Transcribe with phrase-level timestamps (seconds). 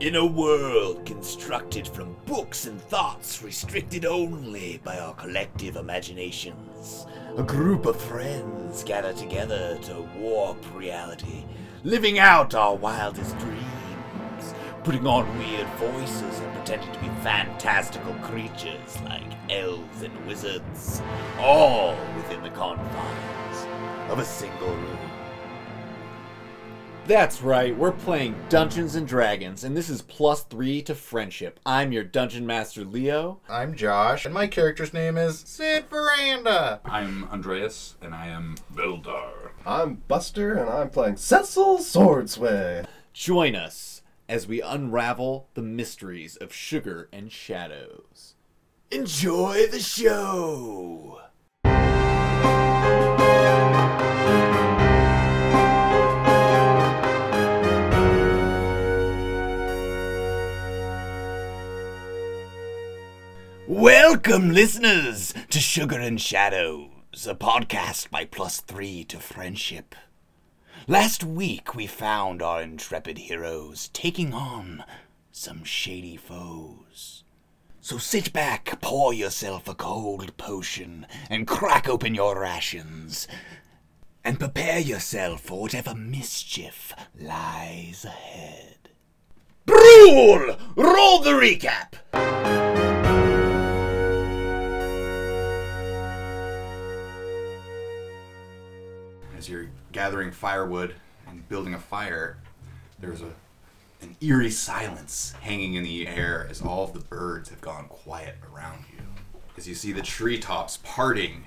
[0.00, 7.04] In a world constructed from books and thoughts restricted only by our collective imaginations,
[7.36, 11.44] a group of friends gather together to warp reality,
[11.84, 14.54] living out our wildest dreams,
[14.84, 21.02] putting on weird voices and pretending to be fantastical creatures like elves and wizards,
[21.38, 25.09] all within the confines of a single room.
[27.06, 31.58] That's right, we're playing Dungeons and Dragons, and this is plus three to friendship.
[31.66, 33.40] I'm your dungeon master, Leo.
[33.48, 36.80] I'm Josh, and my character's name is Sid Veranda.
[36.84, 39.50] I'm Andreas, and I am Beldar.
[39.66, 42.86] I'm Buster, and I'm playing Cecil Swordsway.
[43.12, 48.36] Join us as we unravel the mysteries of sugar and shadows.
[48.92, 51.22] Enjoy the show!
[63.72, 69.94] Welcome, listeners, to Sugar and Shadows, a podcast by Plus Three to Friendship.
[70.88, 74.82] Last week, we found our intrepid heroes taking on
[75.30, 77.22] some shady foes.
[77.80, 83.28] So sit back, pour yourself a cold potion, and crack open your rations.
[84.24, 88.88] And prepare yourself for whatever mischief lies ahead.
[89.64, 90.56] Brule!
[90.74, 92.69] Roll the recap!
[99.40, 100.96] As you're gathering firewood
[101.26, 102.36] and building a fire,
[102.98, 103.32] there's a
[104.02, 108.36] an eerie silence hanging in the air as all of the birds have gone quiet
[108.52, 109.02] around you.
[109.56, 111.44] As you see the treetops parting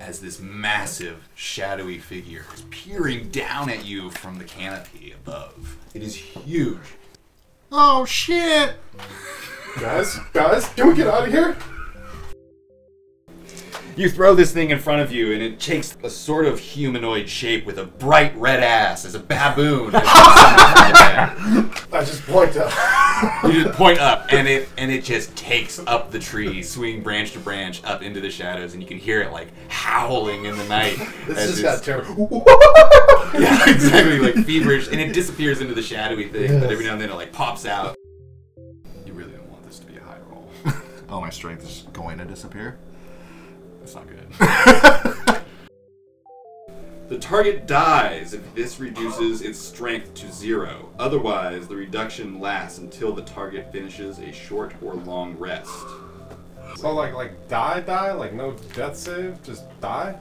[0.00, 5.76] as this massive, shadowy figure is peering down at you from the canopy above.
[5.92, 6.96] It is huge.
[7.70, 8.76] Oh shit!
[9.78, 11.54] Guys, guys, can we get out of here?
[13.96, 17.30] You throw this thing in front of you, and it takes a sort of humanoid
[17.30, 19.92] shape with a bright red ass as a baboon.
[19.94, 21.72] I
[22.04, 22.70] just point up.
[23.44, 27.32] you just point up, and it and it just takes up the tree, swinging branch
[27.32, 30.64] to branch up into the shadows, and you can hear it like howling in the
[30.68, 30.98] night.
[31.26, 32.44] This as just it's- got terrible.
[33.40, 37.00] yeah, exactly, like feverish, and it disappears into the shadowy thing, but every now and
[37.00, 37.96] then it like pops out.
[39.06, 40.50] You really don't want this to be a high roll.
[41.08, 42.78] Oh, my strength is going to disappear.
[43.86, 44.26] That's not good.
[47.08, 50.88] the target dies if this reduces its strength to zero.
[50.98, 55.86] Otherwise, the reduction lasts until the target finishes a short or long rest.
[56.74, 60.16] So like, like die, die, like no death save, just die.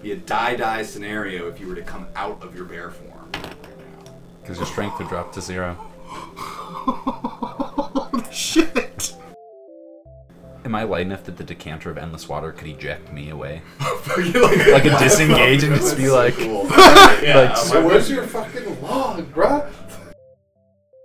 [0.00, 3.30] Be a die-die scenario if you were to come out of your bear form.
[4.40, 5.76] Because your strength would drop to zero.
[8.32, 8.81] Shit!
[10.72, 13.60] Am I light enough that the decanter of endless water could eject me away?
[13.78, 19.30] like Like a disengage and just be like, yeah, like, So where's your fucking log,
[19.34, 19.70] bruh?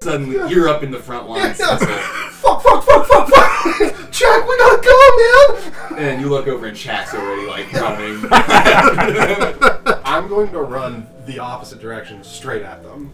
[0.01, 1.57] suddenly you're up in the front lines.
[1.57, 4.09] Fuck, fuck, fuck, fuck, fuck!
[4.09, 5.57] Jack, we gotta go,
[5.91, 5.99] man!
[5.99, 8.25] And you look over and Shaq's already like running.
[10.05, 13.11] I'm going to run the opposite direction, straight at them.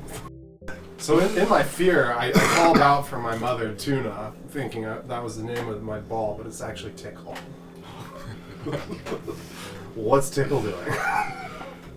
[1.03, 5.01] So in, in my fear, I, I called out for my mother, Tuna, thinking uh,
[5.09, 7.35] that was the name of my ball, but it's actually Tickle.
[9.95, 10.75] What's Tickle doing?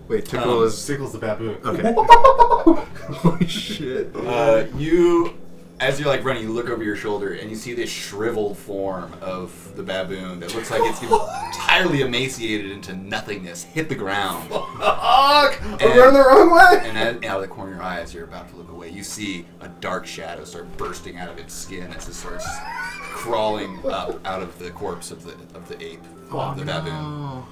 [0.09, 0.85] Wait, Tickle Um, is.
[0.85, 1.57] Tickle's the baboon.
[1.63, 1.93] Okay.
[3.13, 4.13] Holy shit.
[4.13, 5.33] Uh, you,
[5.79, 9.13] as you're like running, you look over your shoulder and you see this shriveled form
[9.21, 11.01] of the baboon that looks like it's
[11.57, 14.49] entirely emaciated into nothingness, hit the ground.
[14.49, 15.61] Fuck!
[15.61, 16.81] I'm And- running the wrong way!
[16.83, 19.03] And out of the corner of your eye, as you're about to look away, you
[19.03, 22.47] see a dark shadow start bursting out of its skin as it starts
[23.01, 27.43] crawling up out of the corpse of the of the ape, of the baboon.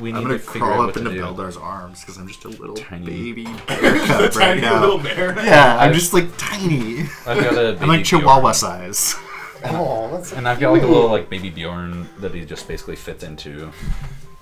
[0.00, 1.22] We need I'm gonna to figure crawl out what up to into do.
[1.22, 4.80] Beldar's arms because I'm just a little Tiny- baby bear cub right now.
[4.80, 5.34] little bear.
[5.44, 7.02] Yeah, I'm I- just like tiny.
[7.26, 8.54] I've got a I'm like Chihuahua Bjorn.
[8.54, 9.14] size.
[9.64, 12.94] Oh, that's And I've got like a little like baby Bjorn that he just basically
[12.94, 13.72] fits into.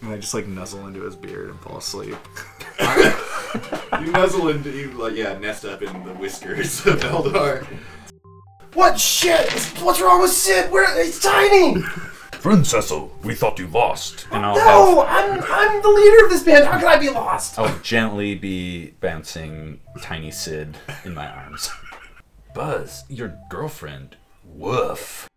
[0.02, 2.16] And I just like nuzzle into his beard and fall asleep.
[4.00, 7.64] You nuzzle into you like yeah, nest up in the whiskers of Beldar.
[8.74, 9.50] What shit?
[9.80, 10.70] What's wrong with Sid?
[10.70, 11.76] Where he's tiny.
[12.40, 14.26] Friend Cecil, we thought you lost.
[14.30, 16.64] And I'll No, have, I'm I'm the leader of this band.
[16.64, 17.58] How can I be lost?
[17.58, 21.70] I'll gently be bouncing tiny Sid in my arms.
[22.54, 24.16] Buzz, your girlfriend.
[24.44, 25.28] Woof.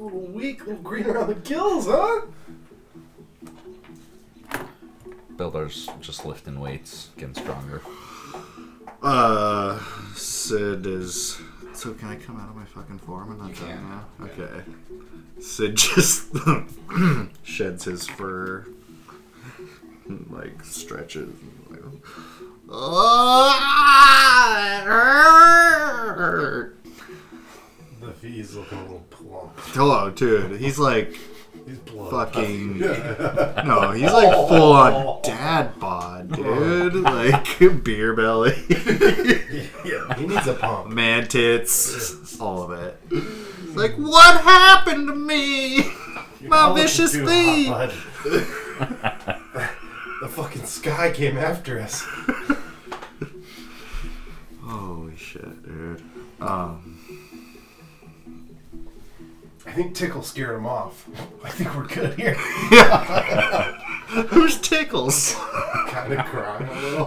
[0.00, 2.22] Weak, a little green around the gills, huh?
[5.36, 7.82] Beldar's just lifting weights, getting stronger.
[9.02, 9.78] Uh,
[10.14, 11.38] Sid is.
[11.74, 13.88] So can I come out of my fucking form and not You done can.
[13.88, 14.04] now?
[14.20, 14.26] Yeah.
[14.44, 14.62] Okay.
[15.40, 16.34] Sid just
[17.42, 18.66] sheds his fur,
[20.30, 21.30] like stretches.
[21.70, 21.80] Like,
[22.70, 23.54] oh,
[24.56, 26.76] it hurt.
[28.00, 29.04] The fees looking a little
[29.34, 30.60] Hello, dude.
[30.60, 31.16] He's like
[31.66, 32.10] He's blood.
[32.32, 32.78] fucking.
[33.66, 36.94] No, he's like full on dad bod, dude.
[37.04, 38.54] Like beer belly,
[39.84, 40.88] Yeah, he needs a pump.
[40.88, 42.96] man tits, all of it.
[43.10, 45.76] It's like, what happened to me?
[46.40, 47.68] You're My vicious too thief.
[47.68, 47.90] hot,
[48.24, 48.40] bud.
[50.22, 52.04] the fucking sky came after us.
[54.62, 56.02] Holy shit, dude.
[56.40, 56.89] Um,
[59.70, 61.08] I think Tickle scared him off.
[61.44, 62.34] I think we're good here.
[64.26, 65.36] who's tickles?
[65.86, 67.06] kind of crying a little.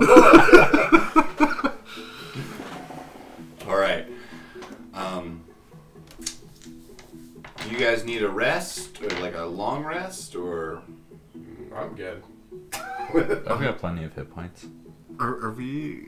[3.69, 4.07] All right.
[4.93, 5.43] Um,
[6.21, 10.83] do you guys need a rest, or like a long rest, or
[11.75, 12.23] I'm good.
[12.73, 14.67] I've got plenty of hit points.
[15.19, 16.05] Are, are we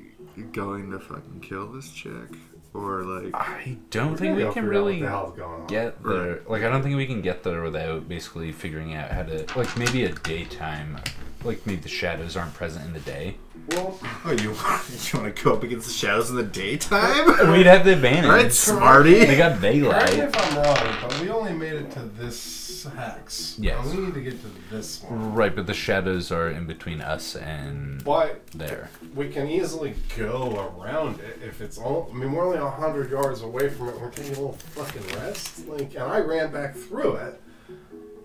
[0.53, 2.29] going to fucking kill this chick,
[2.75, 3.33] or like?
[3.33, 5.67] I don't think we can really the hell's going on?
[5.67, 6.41] get there.
[6.47, 9.75] Like, I don't think we can get there without basically figuring out how to, like,
[9.77, 10.99] maybe a daytime,
[11.45, 13.35] like maybe the shadows aren't present in the day.
[13.69, 17.51] Well, Oh, you you want to go up against the shadows in the daytime?
[17.51, 18.25] We'd have the advantage.
[18.25, 19.25] All right, smarty.
[19.25, 20.13] They got correct me daylight.
[20.13, 23.57] if I'm wrong, but we only made it to this hex.
[23.59, 23.83] Yes.
[23.87, 25.33] And we need to get to this one.
[25.33, 28.89] Right, but the shadows are in between us and But there.
[29.15, 32.09] we can easily go around it if it's all.
[32.11, 33.99] I mean, we're only hundred yards away from it.
[33.99, 35.67] We're taking a little fucking rest.
[35.67, 37.41] Like, and I ran back through it.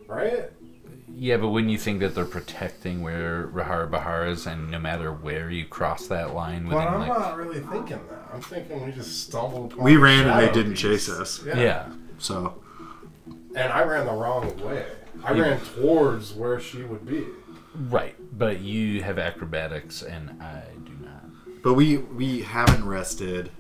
[0.07, 0.51] Right?
[1.15, 5.13] Yeah, but wouldn't you think that they're protecting where Rohara Bahar is, and no matter
[5.13, 8.31] where you cross that line But within, I'm like, not really thinking that.
[8.33, 9.73] I'm thinking we just stumbled.
[9.73, 10.83] upon We the ran and they shadow didn't beast.
[10.83, 11.45] chase us.
[11.45, 11.59] Yeah.
[11.61, 11.93] yeah.
[12.19, 12.63] So
[13.55, 14.87] And I ran the wrong way.
[15.25, 17.27] I You- ran towards where she would be.
[17.75, 21.63] Right, but you have acrobatics and I do not.
[21.63, 23.51] But we we haven't rested.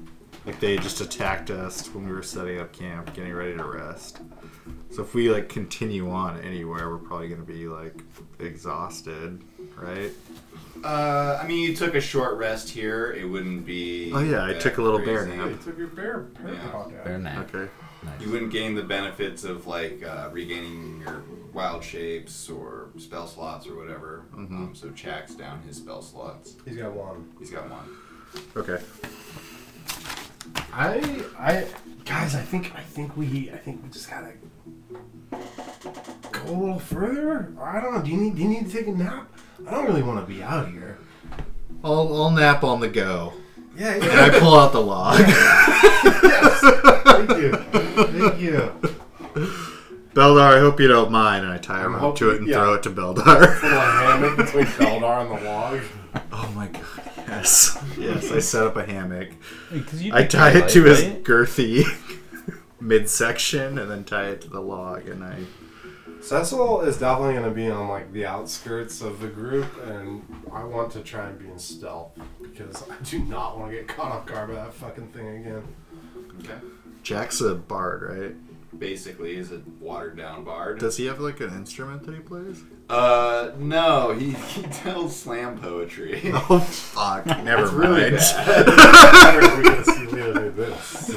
[0.46, 4.20] Like they just attacked us when we were setting up camp, getting ready to rest.
[4.90, 7.94] So if we like continue on anywhere, we're probably gonna be like
[8.38, 9.42] exhausted,
[9.76, 10.10] right?
[10.84, 13.12] uh, I mean, you took a short rest here.
[13.12, 14.12] It wouldn't be.
[14.14, 15.36] Oh, yeah, I that took a little bear crazy.
[15.36, 15.48] nap.
[15.50, 16.68] You took your bear, bear Yeah.
[16.70, 17.04] paw down.
[17.04, 17.54] Fair enough.
[17.54, 17.70] Okay.
[18.02, 18.20] Nice.
[18.22, 21.22] You wouldn't gain the benefits of like uh, regaining your
[21.52, 24.24] wild shapes or spell slots or whatever.
[24.34, 26.56] Um, so Chak's down his spell slots.
[26.64, 27.30] He's got one.
[27.38, 27.84] He's got one.
[28.56, 28.82] Okay.
[30.72, 31.66] I, I,
[32.04, 34.32] guys, I think, I think we, I think we just gotta
[36.44, 37.52] go a little further.
[37.60, 38.02] I don't know.
[38.02, 39.30] Do you need, do you need to take a nap?
[39.66, 40.98] I don't really want to be out here.
[41.82, 43.32] I'll I'll nap on the go.
[43.76, 45.18] Yeah, And I pull out the log.
[47.26, 47.52] Thank you.
[47.52, 48.72] Thank you.
[50.12, 51.44] Beldar, I hope you don't mind.
[51.44, 52.56] And I tie a I'm rope to it and yeah.
[52.56, 53.62] throw it to Beldar.
[53.62, 55.80] Little hammock between Beldar and the log.
[56.32, 57.82] oh my god, yes.
[57.96, 59.30] Yes, I set up a hammock.
[59.72, 61.22] Because I tie it daylight, to his right?
[61.24, 61.84] girthy
[62.80, 65.36] midsection and then tie it to the log and I
[66.22, 70.22] Cecil is definitely going to be on like the outskirts of the group, and
[70.52, 72.12] I want to try and be in stealth
[72.42, 75.62] because I do not want to get caught off guard by that fucking thing again.
[76.40, 76.58] Okay.
[77.02, 78.78] Jack's a bard, right?
[78.78, 80.78] Basically, is a watered down bard.
[80.78, 82.62] Does he have like an instrument that he plays?
[82.88, 86.20] Uh, no, he, he tells slam poetry.
[86.34, 87.26] Oh fuck!
[87.44, 88.22] Never It's really mind.
[88.46, 91.10] Never we gonna see Leo do this.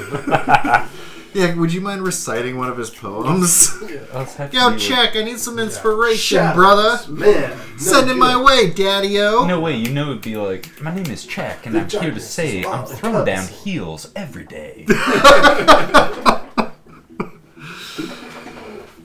[1.34, 3.80] Yeah, would you mind reciting one of his poems?
[4.14, 5.16] Let's have to Yo, be like- check!
[5.16, 7.12] I need some inspiration, Shadows, brother.
[7.12, 8.20] Man, no Send it good.
[8.20, 9.44] my way, Daddy-O.
[9.46, 12.14] No way, you know it'd be like, my name is Check, and The I'm here
[12.14, 12.98] to say I'm love.
[12.98, 14.86] throwing down heels every day.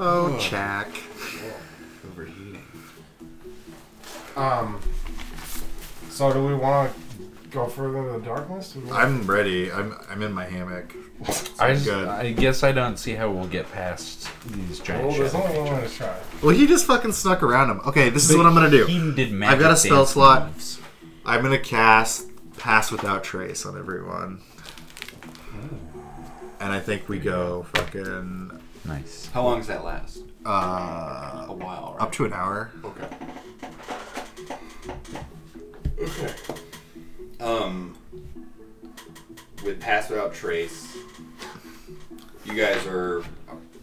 [0.02, 0.88] Oh, Check.
[2.12, 2.62] Overheating.
[4.38, 4.80] Um.
[6.10, 8.72] So do we want to go further into the darkness?
[8.72, 9.70] Do we wanna- I'm ready.
[9.70, 10.96] I'm I'm in my hammock.
[11.60, 12.08] I, just, Good.
[12.08, 15.74] I guess I don't see how we'll get past these giant Well, there's only one
[15.74, 16.16] way to try.
[16.42, 17.82] Well, he just fucking snuck around him.
[17.86, 18.86] Okay, this is what I'm gonna do.
[18.86, 20.46] He did I've got a spell dance slot.
[20.48, 20.80] moves.
[21.26, 24.42] I'm gonna cast Pass Without Trace on everyone.
[26.62, 28.52] And I think we go fucking
[28.86, 29.30] Nice.
[29.34, 30.20] How long does that last?
[30.46, 32.02] uh, A while, right?
[32.04, 32.72] up to an hour.
[32.84, 33.08] Okay.
[36.02, 36.34] Okay.
[37.42, 37.96] Um,
[39.64, 40.96] with Pass Without Trace,
[42.46, 43.24] you guys are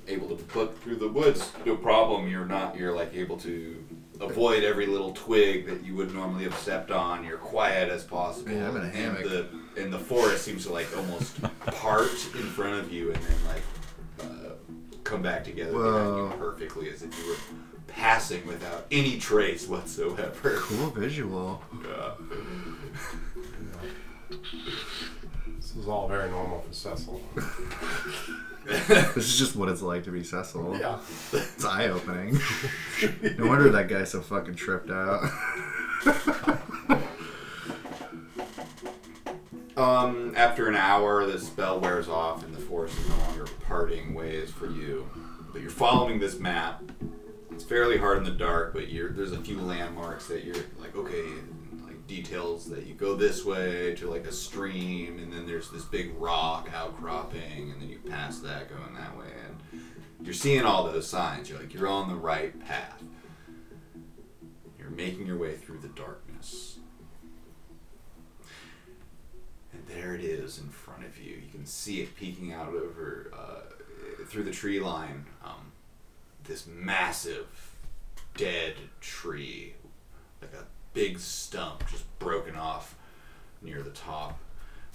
[0.08, 2.28] able to but through the woods, no problem.
[2.28, 2.76] You're not.
[2.76, 3.82] You're like able to
[4.20, 7.24] avoid every little twig that you would normally have stepped on.
[7.24, 8.52] You're quiet as possible.
[8.52, 9.22] Yeah, I'm in a hammock.
[9.22, 13.22] And the and the forest seems to like almost part in front of you and
[13.22, 13.62] then like
[14.22, 14.52] uh,
[15.04, 17.36] come back together behind you perfectly as if you were
[17.88, 20.56] passing without any trace whatsoever.
[20.56, 21.62] Cool visual.
[21.84, 22.12] Uh,
[24.28, 25.25] This
[25.76, 27.20] is all very normal for Cecil.
[28.68, 30.76] This is just what it's like to be Cecil.
[30.76, 30.98] Yeah.
[31.32, 32.36] It's eye opening.
[33.38, 35.22] no wonder that guy's so fucking tripped out.
[39.76, 44.14] Um, after an hour, the spell wears off and the forest is no longer parting
[44.14, 45.06] ways for you.
[45.52, 46.82] But you're following this map.
[47.50, 50.96] It's fairly hard in the dark, but you're, there's a few landmarks that you're like,
[50.96, 51.55] okay, like
[52.06, 56.14] details that you go this way to like a stream, and then there's this big
[56.18, 59.82] rock outcropping, and then you pass that going that way, and
[60.22, 61.48] you're seeing all those signs.
[61.48, 63.02] You're like, you're on the right path.
[64.78, 66.78] You're making your way through the darkness.
[69.72, 71.34] And there it is in front of you.
[71.34, 75.26] You can see it peeking out over uh, through the tree line.
[75.44, 75.72] Um,
[76.44, 77.46] this massive
[78.36, 79.74] dead tree,
[80.40, 80.64] like a
[80.96, 82.96] big stump just broken off
[83.60, 84.38] near the top,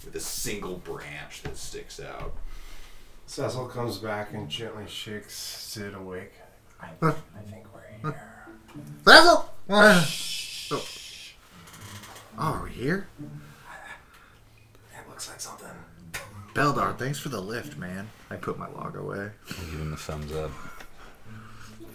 [0.04, 2.34] with a single branch that sticks out.
[3.28, 6.34] Cecil comes back and gently shakes Sid awake.
[6.82, 7.12] I, I
[7.44, 8.48] think we're here.
[9.06, 9.54] Cecil!
[9.70, 10.04] Uh.
[10.72, 10.86] Oh.
[12.40, 13.08] oh, are we here?
[14.92, 15.68] It looks like something.
[16.56, 18.10] Beldar, thanks for the lift, man.
[18.32, 19.30] I put my log away.
[19.50, 20.52] I'll give him a thumbs up.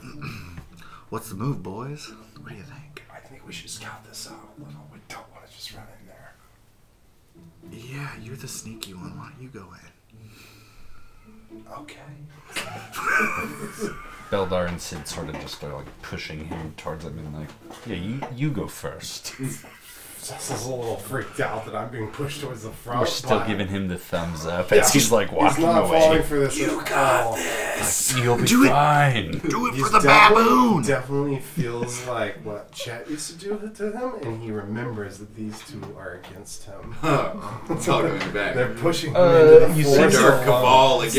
[1.08, 2.12] What's the move, boys?
[2.40, 3.02] What do you think?
[3.46, 4.88] I think we should scout this out a little.
[4.92, 6.34] We don't want to just run in there.
[7.70, 9.16] Yeah, you're the sneaky one.
[9.16, 9.72] Why don't you go
[11.52, 11.62] in?
[11.70, 12.00] Okay.
[14.30, 17.48] Beldar and Sid sort of just are like pushing him towards him and like,
[17.86, 19.36] yeah, you you go first.
[20.26, 23.00] Cecil's a little freaked out that I'm being pushed towards the front.
[23.00, 24.78] We're still but giving him the thumbs up Yeah.
[24.78, 26.22] as he's like He's walking not falling away.
[26.22, 26.58] for this.
[26.58, 28.16] You got this.
[28.16, 28.68] You'll be Do it.
[28.70, 29.30] fine.
[29.38, 30.82] Do it He's for the definitely, baboon!
[30.82, 35.58] definitely feels like what Chet used to do to him, and he remembers that these
[35.70, 36.94] two are against him.
[37.70, 38.54] it's all coming back.
[38.56, 40.44] They're pushing him Uh, into the you forest said Dark alone.
[40.62, 41.16] cabal against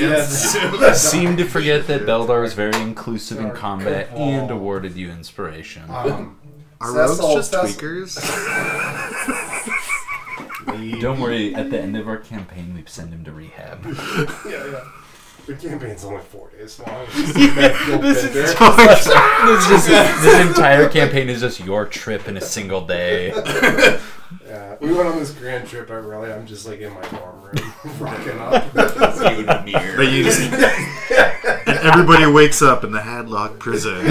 [0.55, 0.55] Yes.
[0.55, 0.85] you.
[0.85, 4.23] I seem to forget that Beldar is very inclusive in Dark combat cabal.
[4.27, 5.83] and awarded you inspiration.
[5.89, 6.36] Um,
[6.79, 8.17] Are Cecil- rogues just Cecil- tweakers?
[11.01, 13.83] Don't worry, at the end of our campaign, we send him to rehab.
[14.45, 14.83] Yeah, yeah.
[15.47, 17.07] The campaign's only four days long.
[17.15, 17.33] It's just
[18.01, 19.57] This is bender.
[19.69, 23.29] this, this entire campaign is just your trip in a single day.
[24.45, 25.89] Yeah, we went on this grand trip.
[25.89, 28.75] I really, I'm just like in my dorm room, rocking up.
[28.75, 29.95] you and Mir.
[29.95, 34.05] But you just, and everybody wakes up in the Hadlock prison.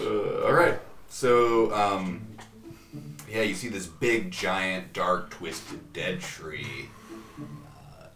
[0.00, 0.78] Uh, all right.
[1.08, 2.28] So, um,
[3.28, 6.90] yeah, you see this big, giant, dark, twisted, dead tree,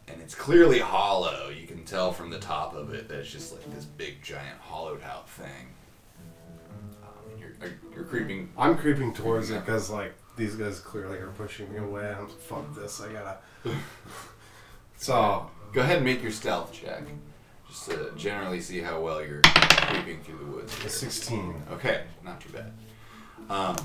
[0.09, 1.49] and it's clearly hollow.
[1.49, 4.59] You can tell from the top of it that it's just like this big, giant,
[4.61, 5.69] hollowed-out thing.
[7.03, 7.55] Um, and you're,
[7.95, 8.51] you're creeping.
[8.57, 12.09] I'm creeping towards it because like these guys clearly are pushing me away.
[12.09, 13.01] I'm like, fuck this.
[13.01, 13.39] I gotta.
[14.97, 17.03] So Go ahead and make your stealth check,
[17.67, 20.75] just to generally see how well you're creeping through the woods.
[20.75, 20.91] Here.
[20.91, 21.55] 16.
[21.73, 22.73] Okay, not too bad.
[23.49, 23.77] Um,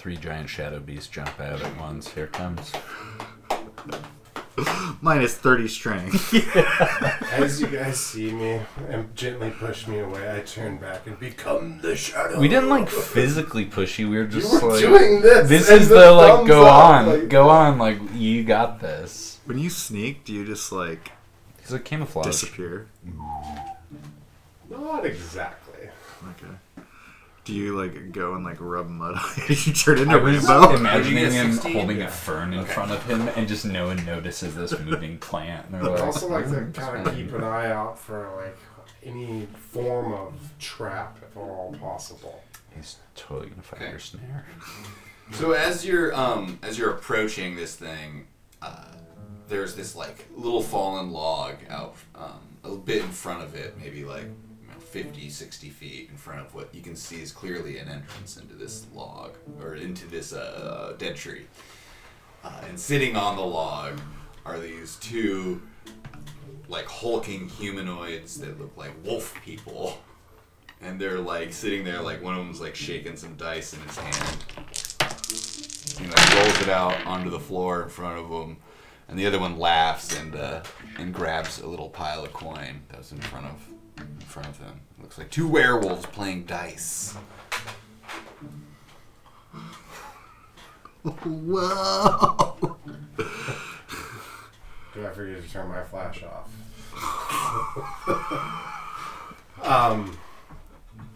[0.00, 2.08] Three giant shadow beasts jump out at once.
[2.08, 2.72] Here it comes.
[5.02, 6.56] Minus 30 strength.
[7.34, 11.80] As you guys see me and gently push me away, I turn back and become
[11.82, 12.40] the shadow.
[12.40, 14.08] We didn't like physically push you.
[14.08, 15.46] We were You just were like, doing this.
[15.50, 18.80] this and is the like, thumbs go up, on, like- go on, like you got
[18.80, 19.38] this.
[19.44, 21.12] when you sneak, do you just like
[21.60, 22.24] He's like camouflage.
[22.24, 22.86] disappear?
[24.70, 25.90] Not exactly.
[26.30, 26.54] Okay.
[27.44, 29.66] Do you like go and like rub mud on it?
[29.66, 30.76] you turn into I was Rambo?
[30.76, 31.72] imagining Are you a him 16?
[31.72, 32.04] holding Yeah.
[32.04, 35.66] a fern in front of him, and just no one notices this moving plant.
[35.66, 38.30] And they're I like, also like to "Mm, kind of keep an eye out for
[38.36, 38.56] like
[39.02, 42.42] any form of trap, if at all possible.
[42.76, 43.90] He's totally gonna find Okay.
[43.90, 44.46] your snare.
[45.32, 48.26] So as you're um as you're approaching this thing,
[48.60, 48.84] uh,
[49.48, 54.04] there's this like little fallen log out um, a bit in front of it, maybe
[54.04, 54.34] like you know,
[54.90, 58.54] 50, 60 feet in front of what you can see is clearly an entrance into
[58.54, 61.46] this log or into this uh, dead tree.
[62.42, 64.00] Uh, and sitting on the log
[64.44, 65.62] are these two
[66.68, 69.98] like hulking humanoids that look like wolf people.
[70.80, 73.96] And they're like sitting there, like one of them's like shaking some dice in his
[73.96, 74.44] hand.
[76.00, 78.56] He like rolls it out onto the floor in front of him,
[79.06, 80.62] and the other one laughs and uh,
[80.98, 83.68] and grabs a little pile of coin that was in front of
[84.00, 84.80] in front of them.
[85.00, 87.14] looks like two werewolves playing dice.
[91.02, 92.76] Whoa!
[94.94, 96.50] Do I forget to turn my flash off?
[99.62, 100.18] um,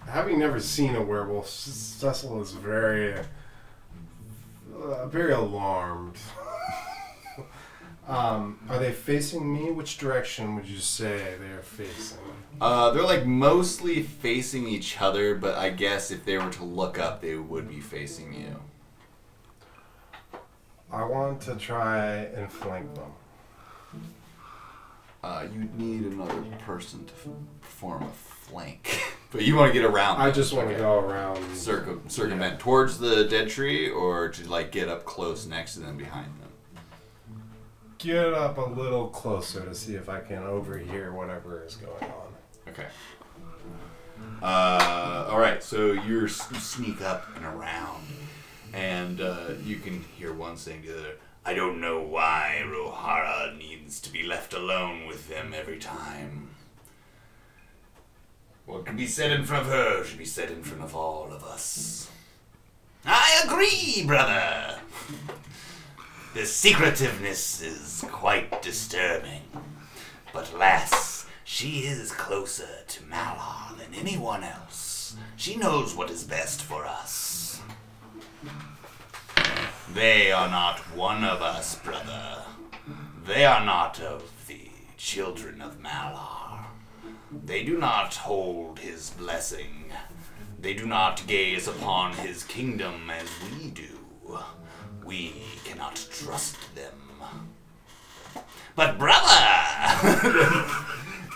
[0.06, 3.14] having never seen a werewolf, Cecil is very,
[4.74, 6.16] uh, very alarmed.
[8.08, 9.70] um, are they facing me?
[9.70, 12.18] Which direction would you say they are facing?
[12.60, 16.98] Uh, they're like mostly facing each other, but I guess if they were to look
[16.98, 18.56] up, they would be facing you.
[20.92, 23.10] I want to try and flank them.
[25.22, 27.28] Uh, you'd need another person to f-
[27.62, 29.00] perform a flank,
[29.32, 30.20] but you want to get around.
[30.20, 30.34] I them.
[30.34, 30.82] just want to Okay.
[30.82, 31.56] go around.
[31.56, 35.96] Circum- circumvent towards the dead tree, or to like get up close next to them,
[35.96, 36.43] behind them.
[38.04, 42.34] Get up a little closer to see if I can overhear whatever is going on.
[42.68, 42.84] Okay.
[44.42, 45.62] Uh, all right.
[45.62, 48.04] So you're you sneak up and around,
[48.74, 51.14] and uh, you can hear one saying to the other,
[51.46, 56.50] "I don't know why Rohara needs to be left alone with them every time.
[58.66, 61.32] What can be said in front of her should be said in front of all
[61.32, 62.10] of us."
[63.06, 64.78] I agree, brother.
[66.34, 69.42] The secretiveness is quite disturbing.
[70.32, 75.14] But alas, she is closer to Malar than anyone else.
[75.36, 77.62] She knows what is best for us.
[79.92, 82.42] They are not one of us, brother.
[83.24, 86.64] They are not of the children of Malar.
[87.30, 89.92] They do not hold his blessing.
[90.58, 94.00] They do not gaze upon his kingdom as we do.
[95.04, 96.92] We cannot trust them.
[98.76, 100.66] But, brother!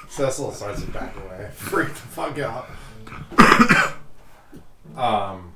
[0.08, 1.48] Cecil starts to back away.
[1.54, 2.68] Freak the fuck out.
[4.96, 5.52] um.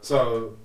[0.00, 0.56] So,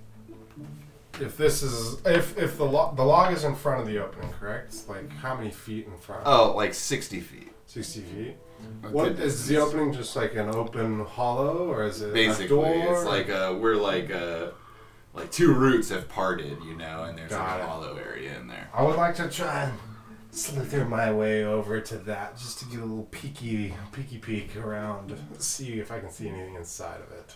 [1.19, 4.31] if this is if if the lo- the log is in front of the opening,
[4.39, 4.75] correct?
[4.89, 6.23] Like how many feet in front?
[6.25, 7.51] oh, like 60 feet.
[7.67, 8.37] Sixty feet.
[8.83, 9.93] A What good is the opening?
[9.93, 12.93] Just like an open hollow, or is it a Basically, door?
[12.95, 14.47] it's like a, we're like uh,
[15.17, 17.67] like two roots have parted, you know, and there's Got like a it.
[17.67, 18.69] hollow area in there.
[18.73, 19.73] I would like to try and
[20.31, 25.17] slither my way over to that, just to get a little peeky peeky peek around,
[25.39, 27.35] see if I can see anything inside of it.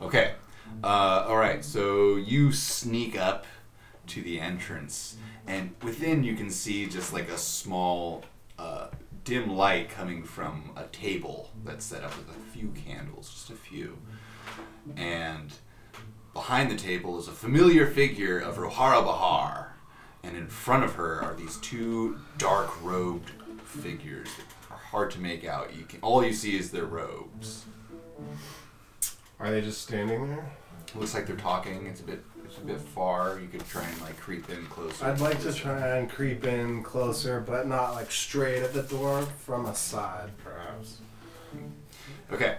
[0.00, 0.32] Okay.
[0.84, 1.64] Uh, all right.
[1.64, 3.46] So you sneak up
[4.08, 8.24] to the entrance, and within you can see just like a small,
[8.58, 8.88] uh,
[9.24, 13.54] dim light coming from a table that's set up with a few candles, just a
[13.54, 13.98] few.
[14.96, 15.52] And
[16.38, 19.74] behind the table is a familiar figure of Rohara Bahar,
[20.22, 23.30] and in front of her are these two dark-robed
[23.64, 25.74] figures that are hard to make out.
[25.74, 27.64] You can all you see is their robes.
[29.40, 30.48] Are they just standing there?
[30.94, 31.86] Looks like they're talking.
[31.86, 33.40] It's a bit it's a bit far.
[33.40, 35.06] You could try and like creep in closer.
[35.06, 39.22] I'd like to try and creep in closer, but not like straight at the door,
[39.40, 40.98] from a side, perhaps.
[42.30, 42.58] Okay.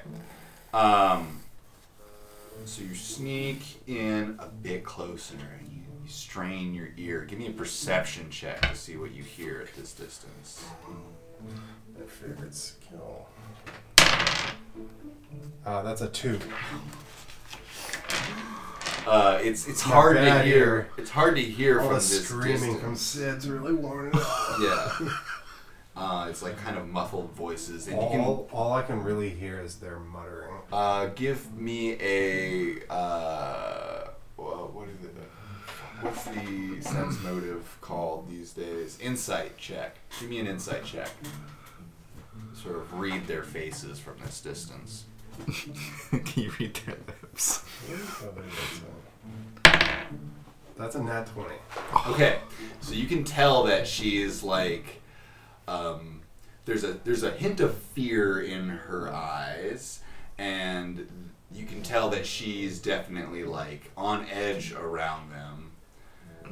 [0.73, 1.39] Um.
[2.65, 7.25] So you sneak in a bit closer and you, you strain your ear.
[7.25, 10.63] Give me a perception check to see what you hear at this distance.
[11.97, 13.27] My favorite skill.
[15.65, 16.39] Uh, that's a two.
[19.07, 20.55] Uh, it's it's Not hard to bad hear.
[20.55, 20.89] here.
[20.97, 22.81] It's hard to hear All from the this screaming distance.
[22.81, 24.59] from Sid's really it up.
[24.61, 25.09] Yeah.
[25.99, 29.29] Uh, it's like kind of muffled voices, and you can all, all I can really
[29.29, 30.53] hear is their muttering.
[30.71, 34.07] Uh, give me a uh,
[34.37, 35.13] what is it?
[36.01, 38.97] What's the sense motive called these days?
[39.01, 39.97] Insight check.
[40.19, 41.09] Give me an insight check.
[42.53, 45.03] Sort of read their faces from this distance.
[46.11, 47.65] Can you read their lips?
[47.87, 48.81] There it is.
[50.77, 51.55] That's a nat 20.
[52.07, 52.39] Okay,
[52.79, 55.01] so you can tell that she is like,
[55.69, 56.21] um,
[56.65, 60.01] there's a there's a hint of fear in her eyes,
[60.37, 61.07] and
[61.51, 65.71] you can tell that she's definitely like on edge around them.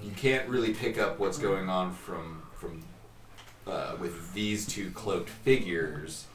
[0.02, 2.84] You can't really pick up what's going on from from
[3.66, 6.26] uh, with these two cloaked figures,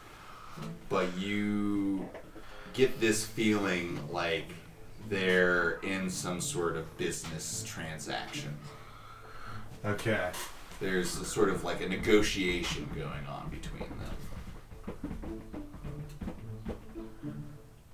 [0.89, 2.09] but you
[2.73, 4.47] get this feeling like
[5.09, 8.57] they're in some sort of business transaction
[9.85, 10.31] Okay.
[10.83, 14.17] There's a sort of like a negotiation going on between them.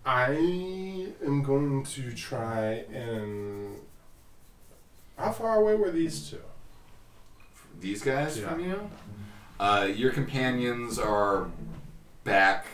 [0.05, 3.77] I am going to try and
[5.18, 6.40] How far away were these two?
[7.81, 8.48] These guys Yeah.
[8.48, 8.90] from you?
[9.61, 11.48] Uh, your companions are
[12.24, 12.66] back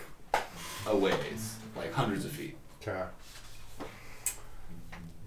[0.87, 2.57] a ways, like hundreds of feet.
[2.83, 3.03] Okay.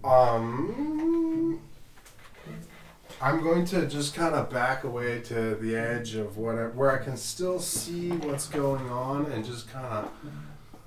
[0.03, 1.59] Um,
[3.21, 6.91] I'm going to just kind of back away to the edge of what I, where
[6.91, 10.11] I can still see what's going on, and just kind of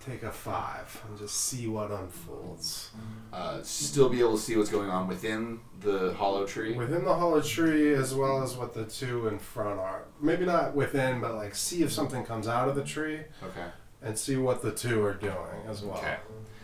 [0.05, 2.91] take a five and just see what unfolds
[3.33, 6.73] Uh, still be able to see what's going on within the hollow tree.
[6.75, 10.05] within the hollow tree, as well as what the two in front are.
[10.21, 13.67] Maybe not within, but like see if something comes out of the tree, Okay.
[14.03, 16.17] and see what the two are doing as well Okay.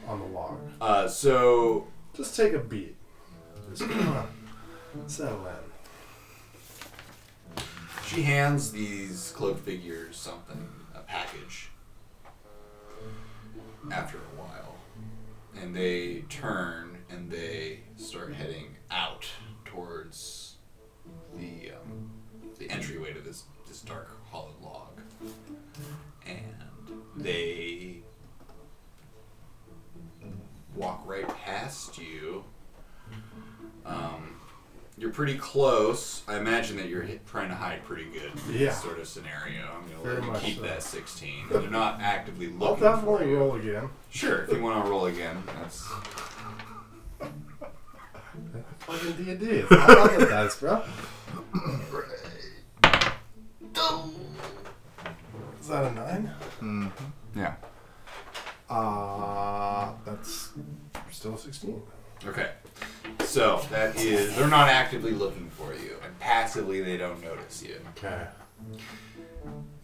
[0.09, 0.59] on the log.
[0.81, 2.97] Uh, so Just take a beat.
[3.69, 4.27] Just kind of
[5.07, 5.55] settle in.
[8.07, 11.71] she hands these cloaked figures something, a package.
[13.91, 14.77] After a while,
[15.61, 19.27] and they turn and they start heading out
[19.65, 20.57] towards
[21.37, 22.11] the um,
[22.59, 25.01] the entryway to this this dark hollow log,
[26.27, 27.99] and they
[30.75, 32.45] walk right past you.
[34.99, 36.23] You're pretty close.
[36.27, 38.59] I imagine that you're hit, trying to hide pretty good in Yeah.
[38.71, 39.69] this sort of scenario.
[39.77, 40.63] I'm gonna Very let you keep so.
[40.63, 41.49] that 16.
[41.51, 42.83] They're not actively I'll looking.
[42.85, 43.37] definitely for you.
[43.37, 43.89] roll again.
[44.11, 45.87] Sure, if you want to roll again, that's
[48.79, 49.65] Fucking D and D.
[49.71, 50.83] I love the dice, bro.
[55.61, 55.93] Is that a
[56.63, 56.91] nine?
[57.35, 57.55] yeah.
[58.71, 60.51] Uh that's
[61.11, 61.83] still a sixteen.
[62.25, 62.51] Okay.
[63.27, 67.77] So that is they're not actively looking for you, and passively they don't notice you.
[67.97, 68.27] Okay.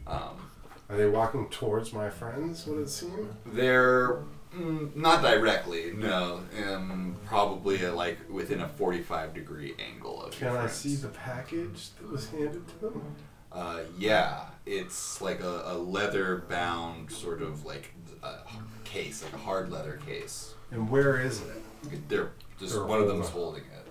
[0.07, 0.49] Um,
[0.89, 2.67] Are they walking towards my friends?
[2.67, 3.35] Would it seem?
[3.47, 4.23] they're
[4.55, 6.41] mm, not directly, no.
[6.67, 10.73] Um, probably uh like within a forty-five degree angle of your Can I friends.
[10.73, 13.17] see the package that was handed to them?
[13.51, 18.37] Uh, yeah, it's like a, a leather-bound sort of like a
[18.85, 20.55] case, like a hard leather case.
[20.71, 22.09] And where is it?
[22.09, 22.31] They're
[22.63, 23.87] just They're one of them's holding holding it.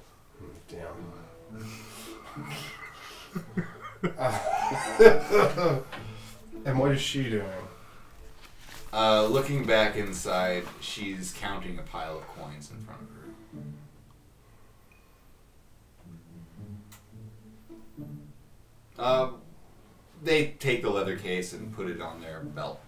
[0.69, 0.87] Damn.
[6.65, 7.45] and what is she doing?
[8.93, 13.07] Uh, looking back inside, she's counting a pile of coins in front of
[18.97, 18.97] her.
[18.97, 19.31] Uh,
[20.23, 22.79] they take the leather case and put it on their belt.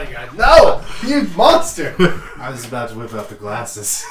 [0.00, 0.82] My god, no!
[1.06, 1.94] You monster!
[2.38, 4.02] I was about to whip out the glasses.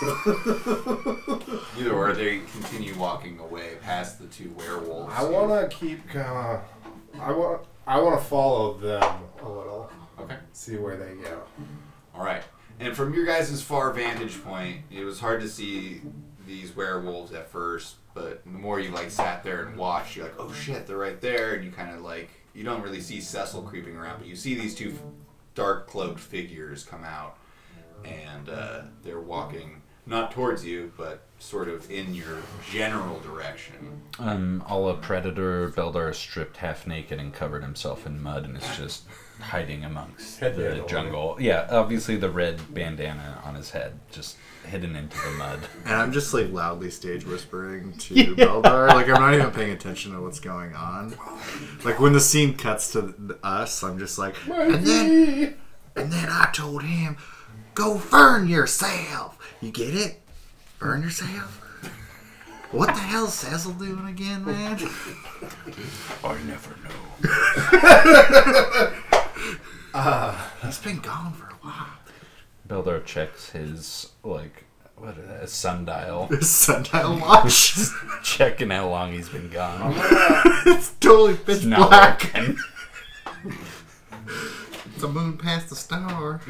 [1.79, 5.11] Either or, they continue walking away past the two werewolves.
[5.17, 7.19] I want to keep kind of.
[7.19, 7.63] I want.
[7.87, 9.01] I want to follow them
[9.41, 9.89] a little.
[10.19, 10.35] Okay.
[10.53, 11.41] See where they go.
[12.13, 12.43] All right.
[12.79, 16.01] And from your guys' far vantage point, it was hard to see
[16.45, 20.35] these werewolves at first, but the more you like sat there and watched, you're like,
[20.37, 23.63] oh shit, they're right there, and you kind of like you don't really see Cecil
[23.63, 24.95] creeping around, but you see these two
[25.59, 27.37] dark cloaked figures come out,
[28.05, 32.37] and uh, they're walking not towards you, but sort of in your
[32.71, 34.01] general direction.
[34.17, 38.57] Um, all a predator, Beldar is stripped half naked and covered himself in mud and
[38.57, 39.03] is just
[39.39, 41.37] hiding amongst the jungle.
[41.39, 44.37] Yeah, obviously the red bandana on his head, just
[44.69, 45.59] hidden into the mud.
[45.85, 48.89] And I'm just like loudly stage whispering to Beldar.
[48.89, 51.15] Like I'm not even paying attention to what's going on.
[51.83, 55.55] Like when the scene cuts to us, I'm just like, and then,
[55.95, 57.17] and then I told him,
[57.73, 59.37] go burn yourself.
[59.61, 60.21] You get it?
[60.79, 61.55] Burn yourself.
[62.71, 64.77] What the hell's Cecil doing again, man?
[66.23, 67.23] I never know.
[69.95, 71.48] uh, He's been gone for
[72.69, 72.83] a while.
[72.83, 77.75] Beldar checks his, like, what is that, sundial, His Sundial watch.
[78.23, 79.93] checking how long he's been gone.
[80.65, 82.31] it's totally pitch It's not black.
[82.33, 82.57] working.
[84.95, 86.41] It's a moon past the star.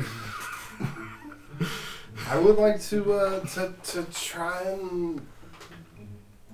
[2.27, 5.21] I would like to uh, to to try and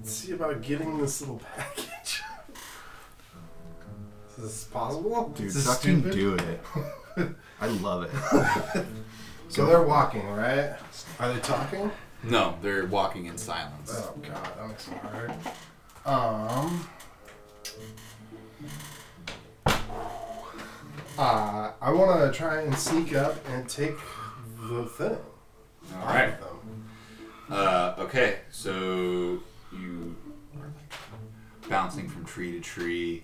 [0.04, 2.22] see about getting this little package.
[4.38, 5.30] Is this possible?
[5.38, 6.14] Dude, Is this fucking stupid?
[6.14, 7.30] do it.
[7.62, 8.86] I love it.
[9.50, 10.76] So they're walking, right?
[11.20, 11.92] Are they talking?
[12.24, 13.92] No, they're walking in silence.
[13.94, 15.32] Oh god, that makes it hard.
[16.06, 16.88] Um.
[21.18, 23.96] Uh, I want to try and sneak up and take
[24.70, 25.18] the thing.
[26.02, 26.34] All right.
[27.50, 29.40] Uh, okay, so
[29.72, 30.16] you
[30.58, 33.24] are like bouncing from tree to tree,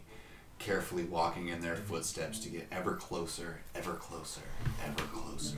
[0.59, 4.41] carefully walking in their footsteps to get ever closer, ever closer,
[4.85, 5.57] ever closer.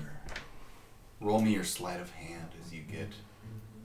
[1.23, 3.07] Roll me your sleight of hand as you get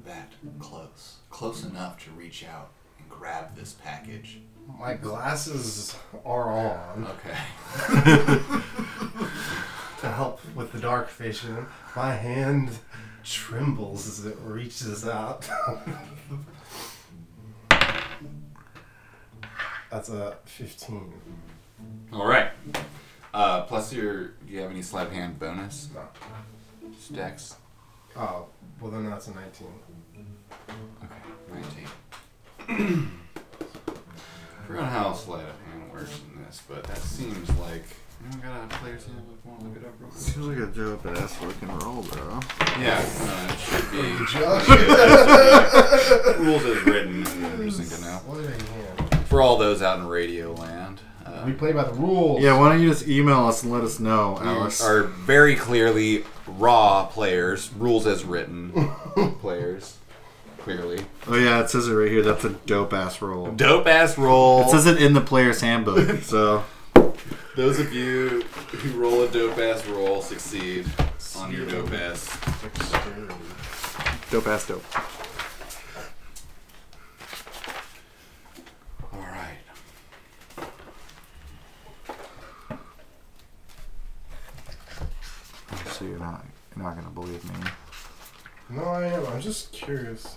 [0.04, 1.18] that close.
[1.30, 4.40] Close enough to reach out and grab this package.
[4.76, 5.94] My glasses
[6.26, 7.38] are on Okay.
[10.00, 11.66] to help with the dark vision.
[11.94, 12.70] My hand
[13.22, 15.48] trembles as it reaches out.
[19.92, 21.12] That's a 15.
[22.12, 22.50] All right.
[23.32, 25.88] Uh, plus your, do you have any sleight of hand bonus?
[25.94, 26.00] No.
[26.98, 27.54] Just dex.
[28.16, 28.46] Oh,
[28.80, 29.68] well then that's a 19.
[31.04, 31.14] Okay,
[32.68, 33.10] 19.
[33.88, 37.84] I forgot how sleight of hand works in this, but that seems like.
[38.20, 39.44] You don't got a player's handbook.
[39.44, 40.20] Want to look it up real quick?
[40.20, 42.40] Seems like a dope ass looking roll, bro.
[42.80, 44.02] Yeah, no, it should be.
[46.44, 47.18] Rules as written.
[47.20, 48.18] Interesting to know.
[48.26, 49.26] Sleight of hand.
[49.28, 51.07] For all those out in radio land, uh,
[51.46, 52.42] We play by the rules.
[52.42, 54.82] Yeah, why don't you just email us and let us know, Alice?
[54.82, 58.72] are very clearly raw players, rules as written
[59.40, 59.96] players.
[60.58, 61.04] Clearly.
[61.26, 62.22] Oh yeah, it says it right here.
[62.22, 63.50] That's a dope ass roll.
[63.52, 64.62] Dope ass roll.
[64.62, 66.20] It says it in the player's handbook.
[66.22, 66.64] So
[67.56, 70.84] Those of you who roll a dope ass roll succeed
[71.38, 72.28] on your dope ass.
[74.30, 74.84] Dope ass dope.
[79.12, 79.56] All right.
[85.98, 86.44] So you're not
[86.76, 87.70] you're not gonna believe me.
[88.70, 89.26] No, I am.
[89.26, 90.36] I'm just curious.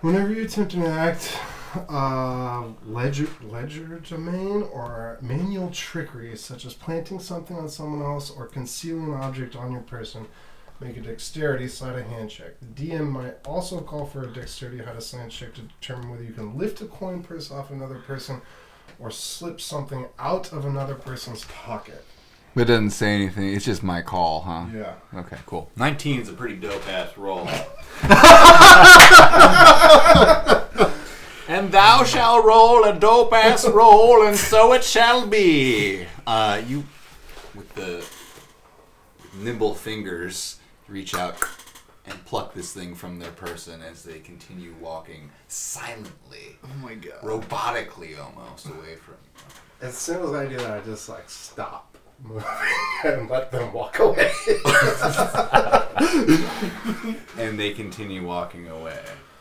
[0.00, 1.38] Whenever you attempt an act,
[1.88, 3.28] uh, ledger,
[4.00, 9.54] domain or manual trickery, such as planting something on someone else or concealing an object
[9.54, 10.26] on your person,
[10.80, 12.54] make a dexterity sleight of hand check.
[12.60, 16.24] The DM might also call for a dexterity sleight of hand check to determine whether
[16.24, 18.42] you can lift a coin purse off another person
[18.98, 22.04] or slip something out of another person's pocket.
[22.56, 23.52] It doesn't say anything.
[23.54, 24.64] It's just my call, huh?
[24.74, 24.94] Yeah.
[25.14, 25.70] Okay, cool.
[25.76, 27.46] 19 is a pretty dope ass roll.
[31.48, 36.06] and thou shall roll a dope ass roll, and so it shall be.
[36.26, 36.84] Uh, you,
[37.54, 38.02] with the
[39.38, 41.36] nimble fingers, reach out
[42.06, 47.20] and pluck this thing from their person as they continue walking silently, Oh my god.
[47.20, 49.86] robotically almost away from you.
[49.86, 52.44] As soon as I do that, I just like stop moving
[53.04, 54.32] and let them walk away.
[57.38, 58.98] And they continue walking away.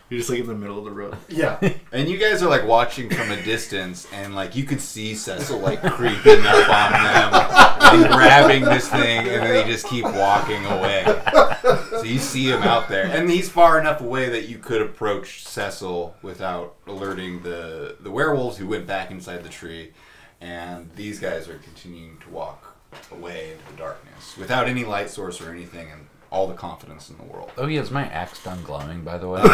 [0.10, 1.18] You're just like in the middle of the road.
[1.30, 1.58] yeah.
[1.92, 5.60] And you guys are like watching from a distance, and like you could see Cecil
[5.60, 10.64] like creeping up on them and grabbing this thing, and then they just keep walking
[10.66, 11.04] away.
[11.90, 15.46] So you see him out there, and he's far enough away that you could approach
[15.46, 19.94] Cecil without alerting the the werewolves who went back inside the tree.
[20.42, 22.65] And these guys are continuing to walk
[23.12, 27.18] away into the darkness without any light source or anything, and all the confidence in
[27.18, 27.52] the world.
[27.58, 29.42] Oh, yeah, is my axe done glowing, by the way?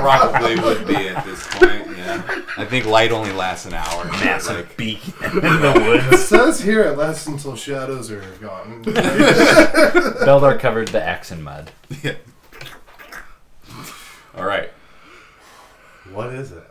[0.00, 1.96] Probably would be at this point.
[1.96, 2.22] Yeah,
[2.56, 4.04] I think light only lasts an hour.
[4.06, 6.20] Massive Like, beak in the woods.
[6.22, 8.82] It says here it lasts until shadows are gone.
[8.84, 11.70] Beldar covered the axe in mud.
[12.02, 12.14] yeah.
[14.36, 14.70] All right.
[16.10, 16.64] what is it?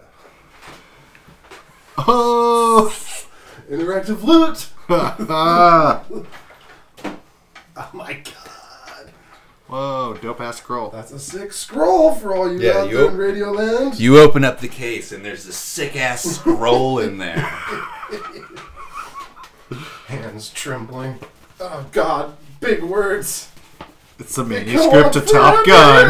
[1.98, 2.94] Oh!
[3.70, 4.70] Interactive loot!
[7.78, 9.12] Oh my god.
[9.68, 10.90] Whoa, dope ass scroll.
[10.90, 13.98] That's a sick scroll for all you Yeah, out you there op- in Radio Land.
[14.00, 17.38] You open up the case, and there's this sick ass scroll in there.
[20.08, 21.20] Hands trembling.
[21.62, 23.48] Oh god, big words.
[24.20, 26.10] It's a go manuscript on to Top forever.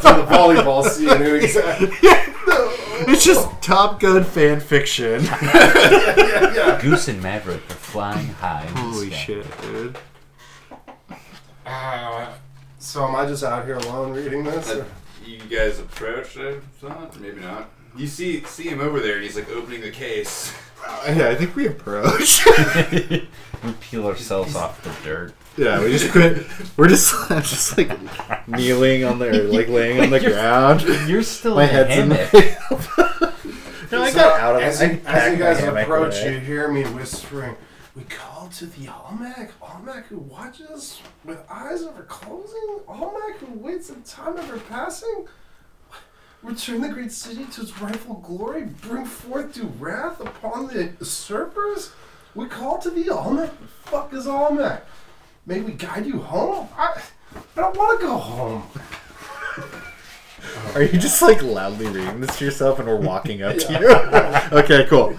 [0.00, 1.88] For the volleyball scene, who exactly?
[3.08, 5.20] It's just Top Gun fan fiction.
[6.80, 8.66] Goose and Maverick are flying high.
[8.66, 9.16] in the Holy sky.
[9.16, 9.98] shit, dude.
[11.66, 12.32] Uh,
[12.78, 14.70] so am I just out here alone reading this?
[14.72, 14.86] or-
[15.24, 16.62] you guys approach it,
[17.20, 17.68] maybe not.
[17.96, 20.52] You see see him over there, and he's like opening the case.
[21.08, 22.46] Yeah, I think we approach.
[22.46, 25.34] We peel ourselves off the dirt.
[25.58, 26.46] Yeah, we just quit.
[26.76, 27.90] We're just, just like
[28.48, 30.82] kneeling on the, or like laying on the ground.
[31.08, 32.30] You're still My in head's in hammock.
[32.30, 33.34] the.
[33.92, 34.92] no, I So, got out of as, it.
[34.92, 37.56] you, as you guys approach approach, you hear me whispering,
[37.96, 43.90] We call to the Almac, Almac who watches with eyes ever closing, Almac who waits
[43.90, 45.26] in time ever passing.
[46.42, 51.90] Return the great city to its rightful glory, bring forth due wrath upon the usurpers.
[52.36, 53.50] We call to the Almac.
[53.58, 54.82] The fuck is Almac?
[55.48, 56.68] May we guide you home?
[56.76, 57.00] I,
[57.34, 58.64] I don't want to go home.
[60.74, 63.88] Are you just like loudly reading this to yourself and we're walking up to you?
[64.58, 65.16] okay, cool.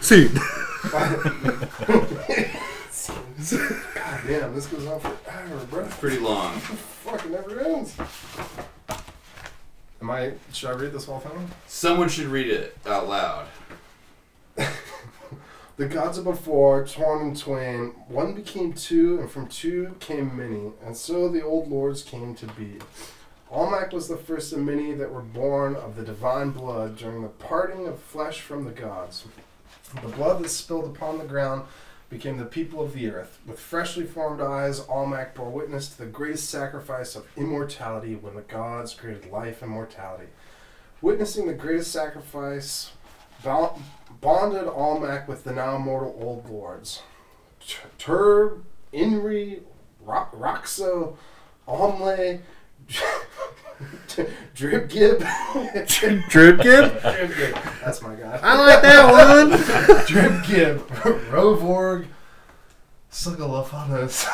[0.00, 0.28] See.
[3.94, 5.10] God damn, this goes on for
[6.00, 6.54] pretty long.
[6.58, 7.94] Fucking never ends.
[10.00, 10.32] Am I?
[10.54, 11.50] Should I read this whole thing?
[11.66, 13.46] Someone should read it out loud.
[15.82, 20.70] The gods of before, torn in twain, one became two, and from two came many,
[20.86, 22.78] and so the old lords came to be.
[23.50, 27.28] Almac was the first of many that were born of the divine blood during the
[27.28, 29.24] parting of flesh from the gods.
[30.00, 31.64] The blood that spilled upon the ground
[32.08, 33.40] became the people of the earth.
[33.44, 38.42] With freshly formed eyes, Almac bore witness to the greatest sacrifice of immortality when the
[38.42, 40.28] gods created life and mortality.
[41.00, 42.92] Witnessing the greatest sacrifice,
[43.42, 43.82] Bal-
[44.22, 47.02] bonded Almac with the now mortal old lords.
[47.60, 49.60] T- Turb, Inri,
[50.00, 51.16] Ro- Roxo,
[51.68, 52.40] Almle,
[54.56, 55.18] Dribgib.
[56.30, 57.00] Dripgib?
[57.00, 57.80] Dribgib.
[57.84, 58.38] That's my guy.
[58.42, 59.50] I like that one.
[60.06, 60.78] Dribgib,
[61.30, 62.06] Rovorg,
[63.10, 64.26] Sugalophanos.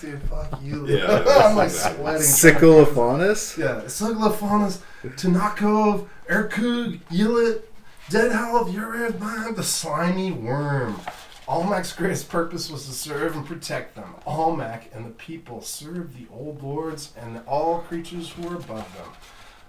[0.00, 0.86] Dude, fuck you.
[0.86, 2.20] Yeah, I'm like sweating.
[2.22, 3.56] Sickleophaunus?
[3.58, 7.62] Yeah, Sugalophanos, Tanakov, Erkug, Yilit,
[8.10, 11.00] Dead Hell of Uriv Man, the slimy worm.
[11.48, 14.14] Almac's greatest purpose was to serve and protect them.
[14.26, 19.08] Almac and the people served the old lords and all creatures who were above them.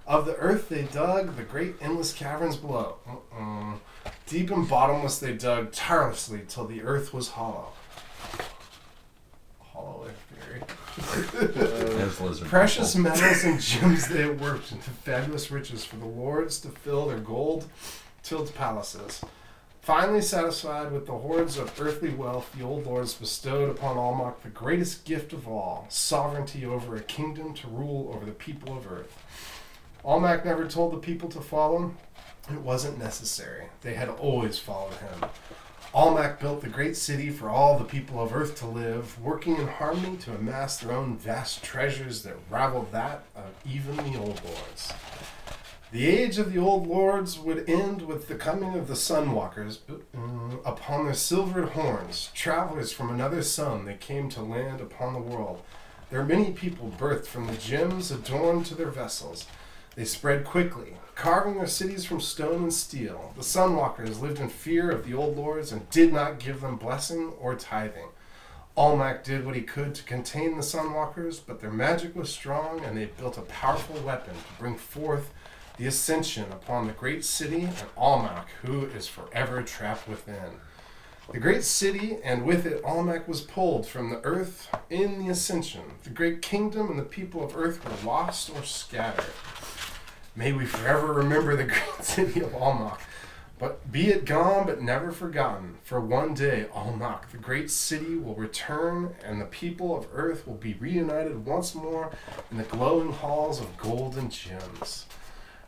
[0.06, 2.98] Of the earth they dug the great endless caverns below.
[3.08, 3.80] Mm-mm.
[4.28, 7.70] Deep and bottomless they dug tirelessly till the earth was hollow.
[9.62, 10.62] Hollow Earth theory.
[12.50, 17.20] Precious metals and gems they worked into fabulous riches for the lords to fill their
[17.20, 17.66] gold
[18.26, 19.24] tilled palaces.
[19.82, 24.50] Finally satisfied with the hoards of earthly wealth, the old lords bestowed upon Almach the
[24.50, 29.16] greatest gift of all sovereignty over a kingdom to rule over the people of earth.
[30.04, 31.78] Almac never told the people to follow.
[31.78, 31.98] Him,
[32.52, 33.66] it wasn't necessary.
[33.82, 35.30] They had always followed him.
[35.94, 39.68] Almac built the great city for all the people of Earth to live, working in
[39.68, 44.92] harmony to amass their own vast treasures that rivaled that of even the old lords.
[45.96, 50.58] The age of the old lords would end with the coming of the Sunwalkers uh,
[50.66, 55.62] upon their silvered horns, travelers from another sun that came to land upon the world.
[56.10, 59.48] There are many people birthed from the gems adorned to their vessels.
[59.96, 63.32] They spread quickly, carving their cities from stone and steel.
[63.38, 67.32] The Sunwalkers lived in fear of the old lords and did not give them blessing
[67.40, 68.10] or tithing.
[68.76, 72.98] Almac did what he could to contain the Sunwalkers, but their magic was strong and
[72.98, 75.32] they built a powerful weapon to bring forth
[75.78, 80.60] the ascension upon the great city and Almac, who is forever trapped within.
[81.32, 85.82] The great city, and with it Almac was pulled from the earth in the ascension.
[86.04, 89.26] The great kingdom and the people of earth were lost or scattered.
[90.36, 93.00] May we forever remember the great city of Almac.
[93.58, 95.78] But be it gone, but never forgotten.
[95.84, 100.56] For one day, Almac, the great city, will return, and the people of earth will
[100.56, 102.12] be reunited once more
[102.52, 105.06] in the glowing halls of gold and gems.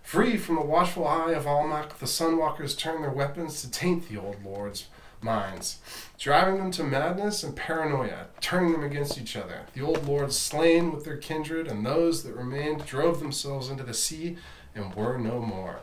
[0.08, 4.18] Free from the watchful eye of Almac, the Sunwalkers turn their weapons to taint the
[4.18, 4.88] old lords'
[5.20, 5.80] minds,
[6.18, 9.64] driving them to madness and paranoia, turning them against each other.
[9.74, 13.94] The old lords, slain with their kindred, and those that remained, drove themselves into the
[13.94, 14.38] sea
[14.74, 15.82] and were no more.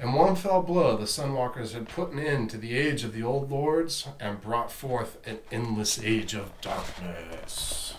[0.00, 3.22] In one fell blow, the Sunwalkers had put an end to the age of the
[3.22, 7.94] old lords and brought forth an endless age of darkness.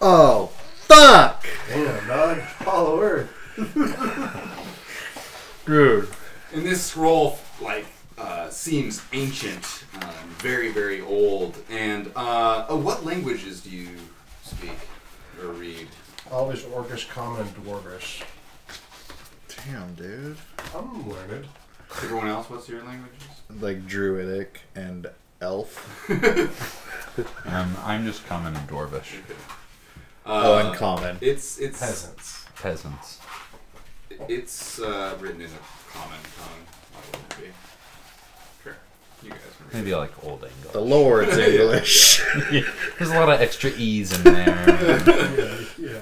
[0.00, 1.46] Oh, fuck!
[1.68, 2.38] Damn, dog.
[2.40, 3.38] Hollow Earth.
[5.66, 6.08] Dude.
[6.52, 7.86] And this scroll, like,
[8.18, 11.56] uh, seems ancient, um, very, very old.
[11.70, 13.88] And uh, oh, what languages do you
[14.42, 14.76] speak
[15.42, 15.88] or read?
[16.30, 18.22] Elvish, Orcish, Common, and Dwarvish.
[19.66, 20.36] Damn, dude.
[20.74, 21.46] I'm learned.
[22.02, 23.22] Everyone else, what's your languages?
[23.60, 25.06] Like druidic and
[25.40, 25.88] elf.
[27.44, 29.18] Um, I'm just common and dwarvish.
[30.24, 31.18] oh, Uh, and common.
[31.20, 32.46] It's it's Peasants.
[32.56, 33.18] Peasants.
[34.28, 36.64] It's uh, written in a common tongue.
[36.92, 37.48] Why wouldn't it be?
[38.62, 38.76] Sure,
[39.22, 39.74] you guys can read.
[39.74, 40.72] Maybe like old English.
[40.72, 42.22] The Lord's English.
[42.98, 44.46] There's a lot of extra E's in there.
[44.46, 46.00] yeah, yeah.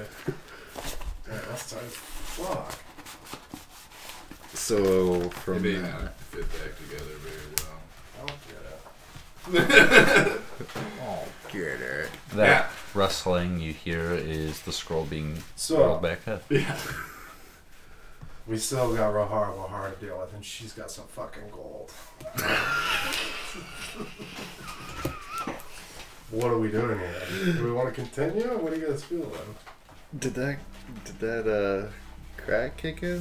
[1.29, 2.73] Yeah, that's tight fuck.
[4.55, 7.79] so from They may that, not fit back together very well.
[8.17, 10.41] I don't get it.
[11.03, 12.09] oh, get it.
[12.35, 12.67] That Yeah.
[12.95, 16.43] rustling you hear is the scroll being So- rolled back up.
[16.51, 16.77] Yeah.
[18.51, 21.92] We still got Rohara Bahar to deal with, and she's got some fucking gold.
[26.32, 27.22] what are we doing here?
[27.44, 28.48] Do we want to continue?
[28.59, 29.55] What do you guys feel then?
[30.18, 30.59] Did that
[31.05, 31.90] did that uh
[32.42, 33.20] crack kick in?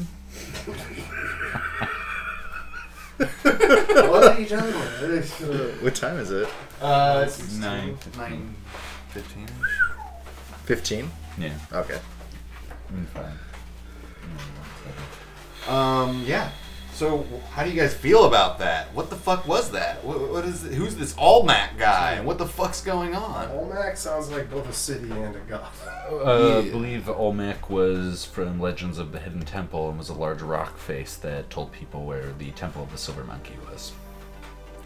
[3.19, 4.63] what are you doing?
[4.63, 6.49] Uh, what time is it?
[6.81, 7.99] Uh, it's Nine.
[8.17, 8.55] Nine
[9.09, 9.47] fifteen.
[10.65, 11.11] Fifteen.
[11.37, 11.53] Yeah.
[11.71, 11.99] Okay.
[12.91, 13.37] Mm, fine.
[15.69, 16.49] Um, yeah.
[16.93, 18.93] So, how do you guys feel about that?
[18.93, 20.03] What the fuck was that?
[20.03, 20.63] What, what is?
[20.63, 22.13] Who's this Allmac guy?
[22.13, 23.49] And what the fuck's going on?
[23.51, 25.69] Olmec sounds like both a city and a god.
[26.11, 30.41] Uh, I believe Olmec was from Legends of the Hidden Temple and was a large
[30.41, 33.93] rock face that told people where the Temple of the Silver Monkey was.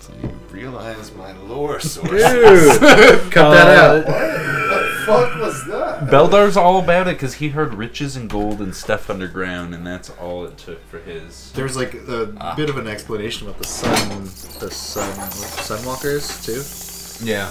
[0.03, 2.09] So you realize my lore source.
[2.09, 4.05] Dude, cut that uh, out.
[4.05, 6.09] What the fuck was that?
[6.09, 10.09] Beldar's all about it because he heard riches and gold and stuff underground, and that's
[10.09, 11.53] all it took for his.
[11.53, 12.53] There's like a ah.
[12.53, 14.25] bit of an explanation about the sun,
[14.59, 17.25] the sun, sunwalkers too.
[17.25, 17.49] Yeah.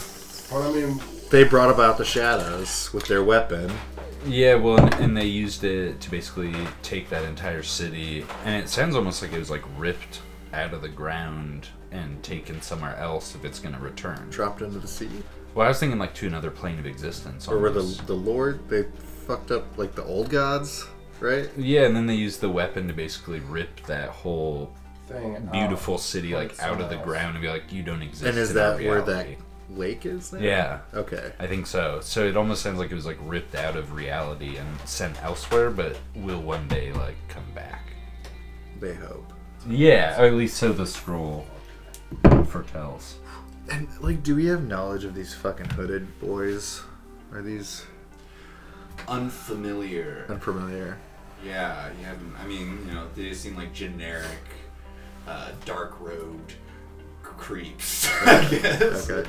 [0.51, 1.01] But I mean,
[1.31, 3.73] They brought about the shadows with their weapon.
[4.27, 8.69] Yeah, well, and, and they used it to basically take that entire city, and it
[8.69, 10.21] sounds almost like it was like ripped
[10.53, 14.29] out of the ground and taken somewhere else if it's going to return.
[14.31, 15.11] dropped into the sea.
[15.55, 17.47] Well, I was thinking like to another plane of existence.
[17.47, 18.07] Or were the almost.
[18.07, 18.85] the Lord they
[19.27, 20.87] fucked up like the old gods,
[21.21, 21.51] right?
[21.57, 24.73] Yeah, and then they used the weapon to basically rip that whole
[25.09, 25.37] thing.
[25.37, 25.53] out.
[25.53, 27.05] beautiful city like Like out of the else.
[27.05, 28.25] ground and be like, you don't exist.
[28.25, 29.37] And is in our that where that reality."
[29.71, 30.31] lake is?
[30.31, 30.43] There?
[30.43, 30.81] Yeah.
[30.95, 31.33] Okay.
[31.39, 32.01] I think so.
[32.03, 35.71] So it almost sounds like it was like ripped out of reality and sent elsewhere,
[35.71, 37.93] but will one day like come back.
[38.81, 39.33] They hope.
[39.69, 41.47] Yeah, or at least so the scroll
[42.47, 43.17] foretells.
[43.71, 46.83] And like, do we have knowledge of these fucking hooded boys?
[47.33, 47.85] Are these
[49.09, 50.27] Unfamiliar.
[50.29, 50.99] unfamiliar?
[51.45, 52.35] Yeah, you haven't.
[52.43, 54.27] I mean, you know, they just seem like generic,
[55.27, 56.55] uh, dark robed
[57.23, 58.09] creeps.
[58.23, 59.11] I guess.
[59.11, 59.29] Okay.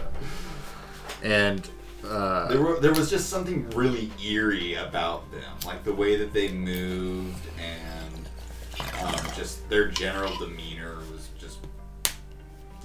[1.23, 1.67] And
[2.05, 6.33] uh, There, were, there was just something really eerie about them, like the way that
[6.33, 8.29] they moved and
[9.03, 11.02] um, just their general demeanor was just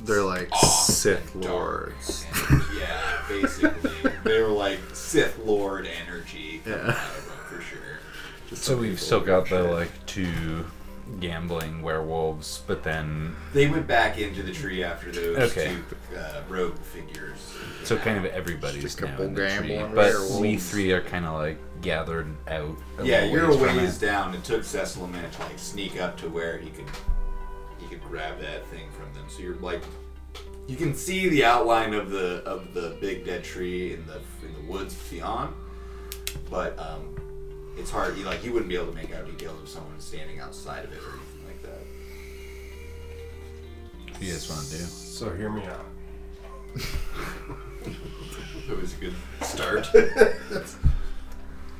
[0.04, 2.26] they're like off Sith and lords.
[2.50, 6.62] And, yeah, basically, they were like Sith Lord energy.
[6.66, 6.74] Yeah.
[6.74, 6.94] out of
[7.28, 7.78] them, for sure.
[8.48, 9.70] Just So we've still got the shit.
[9.70, 10.64] like two
[11.20, 15.74] gambling werewolves, but then They went back into the tree after those Okay.
[16.10, 17.38] two uh, rogue figures.
[17.84, 20.38] so kind of everybody's Just a now couple in the tree, but werewolves.
[20.38, 22.76] we three are kind of like gathered out.
[23.02, 24.34] Yeah, little you're a ways ways down.
[24.34, 26.84] It took Cecil a minute to like sneak up to where he could
[27.80, 29.24] he could grab that thing from them.
[29.28, 29.82] So you're like
[30.66, 34.54] you can see the outline of the of the big dead tree in the in
[34.54, 35.54] the woods beyond,
[36.50, 37.14] but um,
[37.76, 38.16] it's hard.
[38.18, 40.92] You like you wouldn't be able to make out details of someone standing outside of
[40.92, 41.80] it or anything like that.
[44.10, 44.84] What do you guys want to do?
[44.84, 45.86] So hear me out.
[48.68, 49.88] It was a good start.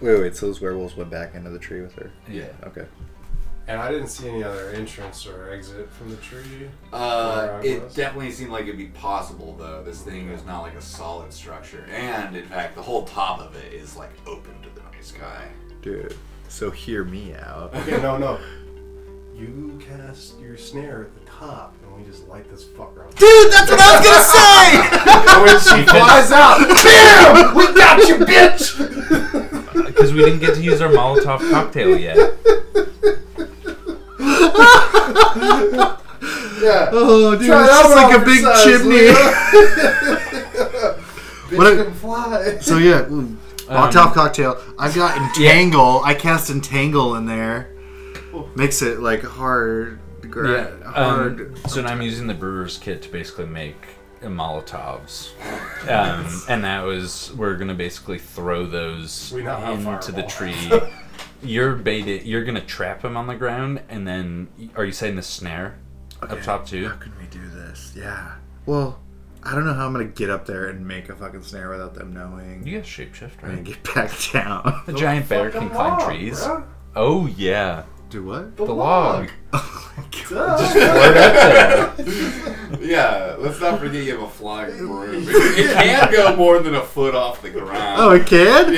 [0.01, 0.37] Wait, wait.
[0.37, 2.13] So those werewolves went back into the tree with her.
[2.31, 2.47] Yeah.
[2.65, 2.87] Okay.
[3.69, 6.71] And I didn't see any other entrance or exit from the tree.
[6.91, 7.95] Uh, it was.
[7.95, 9.83] definitely seemed like it'd be possible though.
[9.85, 13.55] This thing is not like a solid structure, and in fact, the whole top of
[13.55, 15.49] it is like open to the night sky.
[15.83, 16.17] Dude.
[16.49, 17.75] So hear me out.
[17.75, 18.41] Okay, no, no.
[19.39, 23.15] You cast your snare at the top, and we just light this fucker up.
[23.15, 25.29] Dude, that's what I was gonna say.
[25.33, 27.55] And when she flies out, BAM!
[27.55, 29.87] We got you, bitch!
[29.87, 32.17] Because we didn't get to use our Molotov cocktail yet.
[36.61, 36.91] Yeah.
[36.93, 38.97] Oh, dude, Try it's that just like a big size, chimney.
[41.49, 42.59] Bitch What a- can fly.
[42.61, 43.37] so yeah, mm,
[43.69, 44.61] Molotov Um, cocktail.
[44.79, 46.03] I've got entangle.
[46.05, 47.71] I cast entangle in there.
[48.57, 49.99] Makes it like hard.
[50.29, 50.91] Gra- Yeah.
[50.91, 51.41] hard.
[51.41, 53.77] Um, so now I'm using the brewer's kit to basically make
[54.23, 55.31] Molotovs,
[55.89, 60.57] um, and that was we're gonna basically throw those We into the tree.
[61.43, 62.25] You're baited.
[62.25, 65.79] You're gonna trap him on the ground, and then are you saying the snare
[66.23, 66.89] up top too?
[66.89, 67.93] How can we do this?
[67.97, 68.33] Yeah.
[68.67, 68.99] Well,
[69.43, 71.95] I don't know how I'm gonna get up there and make a fucking snare without
[71.95, 72.67] them knowing.
[72.67, 73.65] You got shapeshift, and right?
[73.65, 74.83] get back down.
[74.87, 76.41] A giant bear can climb log, trees.
[76.41, 76.65] bruh.
[76.97, 78.57] Oh yeah, Do what?
[78.57, 79.29] the log.
[79.53, 79.61] Duh.
[80.31, 81.95] Oh
[82.81, 85.25] yeah, let's not forget you have a flying broom.
[85.27, 87.97] It can go more than a foot off the ground.
[87.99, 88.75] Oh, it can.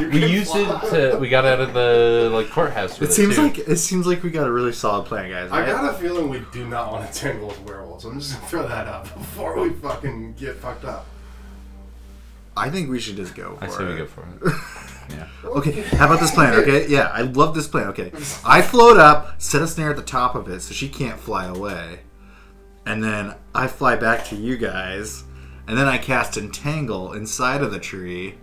[0.00, 0.80] You We can used fly.
[0.84, 1.18] it to.
[1.18, 2.98] We got out of the like courthouse.
[2.98, 3.42] With It seems too.
[3.42, 5.50] like it seems like we got a really solid plan, guys.
[5.52, 5.66] I right?
[5.70, 8.04] got a feeling we do not want to tangle with werewolves.
[8.04, 11.06] I'm just gonna throw that up before we fucking get fucked up.
[12.56, 13.88] I think we should just go for I say it.
[13.90, 14.52] we go for it.
[15.10, 15.26] Yeah.
[15.44, 16.54] Okay, how about this plan?
[16.54, 17.88] Okay, yeah, I love this plan.
[17.88, 18.12] Okay,
[18.44, 21.46] I float up, set a snare at the top of it so she can't fly
[21.46, 22.00] away,
[22.84, 25.24] and then I fly back to you guys,
[25.66, 28.34] and then I cast entangle inside of the tree,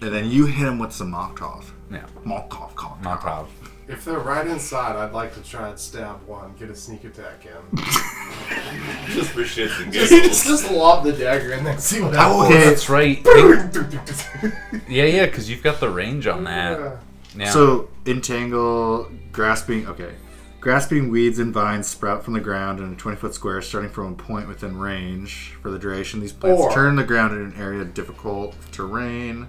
[0.00, 1.64] and then you hit him with some Molotov.
[1.90, 2.06] Yeah.
[2.24, 2.74] Molotov.
[3.02, 3.46] Molotov.
[3.88, 7.46] If they're right inside, I'd like to try and stab one, get a sneak attack
[7.46, 7.78] in.
[9.14, 10.44] Just for shits and Just, giggles.
[10.44, 12.64] just lob the dagger and then see what Oh, happens.
[12.66, 13.24] that's right.
[13.24, 14.54] Think-
[14.88, 16.98] yeah, yeah, because you've got the range on that.
[17.34, 17.50] Yeah.
[17.50, 19.86] So entangle, grasping.
[19.86, 20.12] Okay,
[20.60, 24.12] grasping weeds and vines sprout from the ground in a 20 foot square, starting from
[24.12, 25.54] a point within range.
[25.62, 29.48] For the duration, these plants Or- turn the ground in an area of difficult terrain.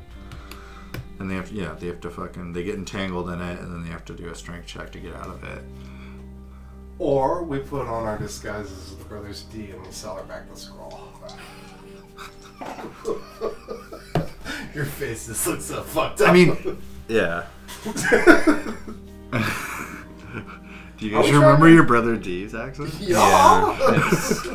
[1.20, 3.74] And they have to, yeah, they have to fucking, they get entangled in it, and
[3.74, 5.64] then they have to do a strength check to get out of it.
[6.98, 10.50] Or we put on our disguises as the Brothers D and we sell her back
[10.50, 11.00] the scroll.
[14.76, 16.30] Your face just looks so fucked up.
[16.30, 17.46] I mean, yeah.
[17.84, 17.92] do
[21.06, 22.94] you guys remember to- your brother D's accent?
[23.00, 23.78] yeah.
[23.96, 24.48] it's-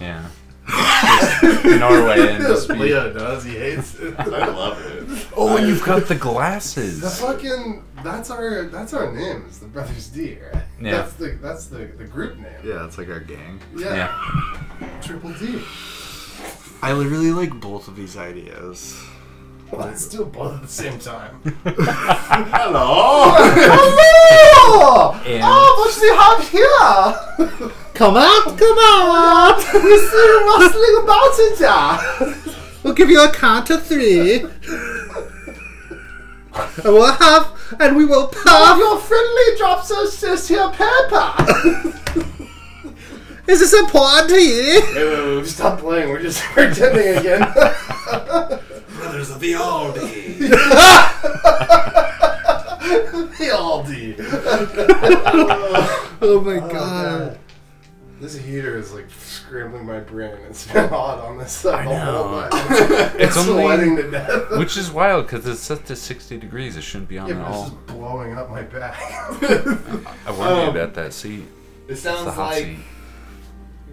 [0.00, 0.26] yeah.
[0.68, 3.44] Just Norway and just be, Leo does.
[3.44, 4.18] He hates it.
[4.18, 5.26] I love it.
[5.36, 7.00] Oh, and you've got the glasses.
[7.00, 9.44] The fucking that's our that's our name.
[9.48, 10.62] Is the Brothers D, right?
[10.80, 10.90] Yeah.
[10.92, 12.52] That's the that's the the group name.
[12.64, 13.60] Yeah, it's like our gang.
[13.76, 13.94] Yeah.
[14.80, 15.00] Yeah.
[15.00, 15.62] Triple D.
[16.82, 19.00] I really like both of these ideas.
[19.72, 21.40] Well, let's do both at the same time.
[21.64, 23.32] Hello.
[23.34, 25.12] Hello!
[25.24, 27.72] And- Oh, what do you have here?
[27.94, 29.58] come out, come out!
[29.74, 32.54] we see you rustling about it there.
[32.82, 34.40] We'll give you a count of three.
[34.40, 34.50] and
[36.84, 37.48] we'll have,
[37.80, 41.32] and we will Oh, your friendly drops us this here paper.
[43.48, 44.80] Is this important to you?
[44.94, 46.10] wait, wait, wait, stop playing.
[46.10, 47.42] We're just pretending again.
[49.02, 50.38] Brothers of the Aldi.
[53.38, 54.16] the Aldi.
[56.24, 57.38] Oh my Oh, God.
[58.20, 60.36] This heater is like scrambling my brain.
[60.48, 62.40] It's been hot on this side the whole know.
[62.48, 62.50] night.
[63.18, 64.50] It's, It's only- sweating to death.
[64.56, 66.76] Which is wild because it's set to 60 degrees.
[66.76, 68.94] It shouldn't be on yeah, at but it's just blowing up my back.
[69.02, 71.44] I warned you Um, about that seat.
[71.88, 72.78] It sounds hot like seat.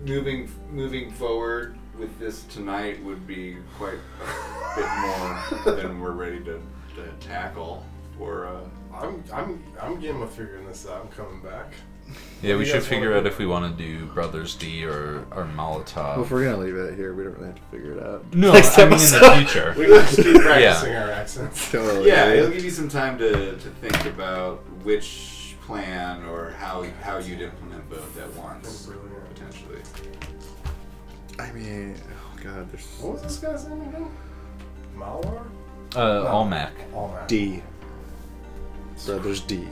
[0.06, 6.40] moving moving forward with this tonight would be quite a bit more than we're ready
[6.40, 6.60] to,
[6.96, 7.86] to tackle.
[8.18, 8.62] For uh,
[8.94, 11.02] I'm I'm I'm game with figuring this out.
[11.02, 11.74] I'm coming back.
[12.42, 16.24] Yeah, we should figure out if we want to do Brothers D or, or Molotov.
[16.24, 18.34] If we're gonna leave it here, we don't really have to figure it out.
[18.34, 19.76] no, Next I mean in the future.
[19.78, 21.72] We can just keep practicing our accents.
[21.72, 22.08] Totally.
[22.08, 27.20] yeah, it'll give you some time to, to think about which plan or how how
[27.20, 29.36] you'd implement both at once, Brilliant.
[29.36, 29.82] potentially.
[31.40, 34.12] I mean, oh god, there's What was this guy's name again?
[34.98, 35.46] Malwar?
[35.96, 36.72] Uh, Almac.
[36.94, 37.28] Almac.
[37.28, 37.64] D.
[39.06, 39.66] Brothers D.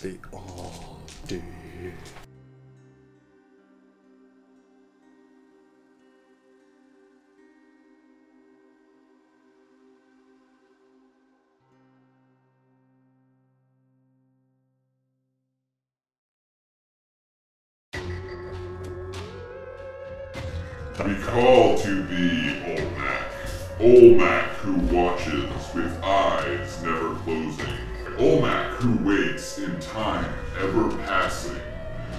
[0.00, 1.42] They all do.
[21.06, 23.22] We call to thee, Olmec.
[23.80, 27.78] Olmec who watches with eyes never closing.
[28.18, 30.30] Olmec who waits in time
[30.60, 31.58] ever passing.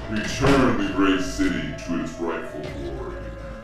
[0.10, 3.18] Return the great city to its rightful glory.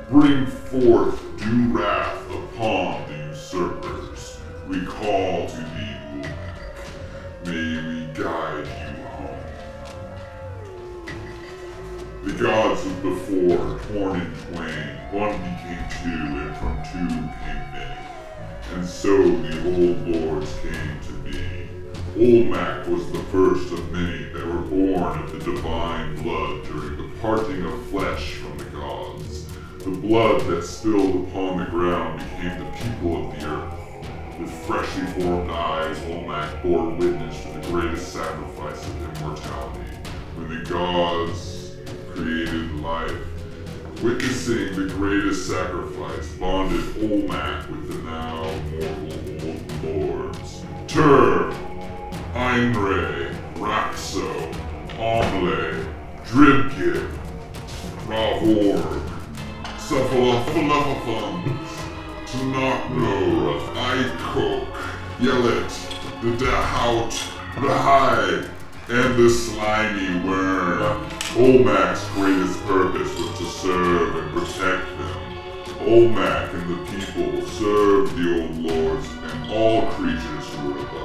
[0.07, 4.39] Bring forth due wrath upon the usurpers.
[4.67, 6.35] We call to thee, Olmec.
[7.45, 9.39] May we guide you home.
[12.23, 17.07] The gods of before, torn in twain, one became two, and from two
[17.45, 17.97] came many.
[18.73, 21.69] And so the old lords came to be.
[22.17, 27.17] Olmec was the first of many that were born of the divine blood during the
[27.21, 29.45] parting of flesh from the gods.
[29.79, 34.39] The blood that spilled upon the ground became the people of the earth.
[34.39, 39.89] With freshly formed eyes, Olmec bore witness to the greatest sacrifice of immortality,
[40.35, 41.77] when the gods
[42.13, 43.36] created life.
[44.03, 50.63] Witnessing the greatest sacrifice bonded Olmec with the now mortal old lords.
[50.87, 51.51] Tur,
[52.35, 54.53] Einre, Raxo,
[54.99, 55.83] Omle,
[56.25, 57.09] Dribgib,
[58.05, 59.01] Ravor,
[59.79, 61.67] Cephalophilophons,
[62.27, 64.73] Tanakno, Ikok,
[65.19, 65.73] Yelet,
[66.21, 67.13] the Dahout,
[67.55, 68.47] the Hive,
[68.89, 71.09] and the slimy worm.
[71.37, 75.37] Olmac's greatest purpose was to serve and protect them.
[75.85, 80.96] Olmac and the people served the old lords and all creatures who were above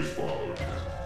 [0.00, 0.99] grandfather.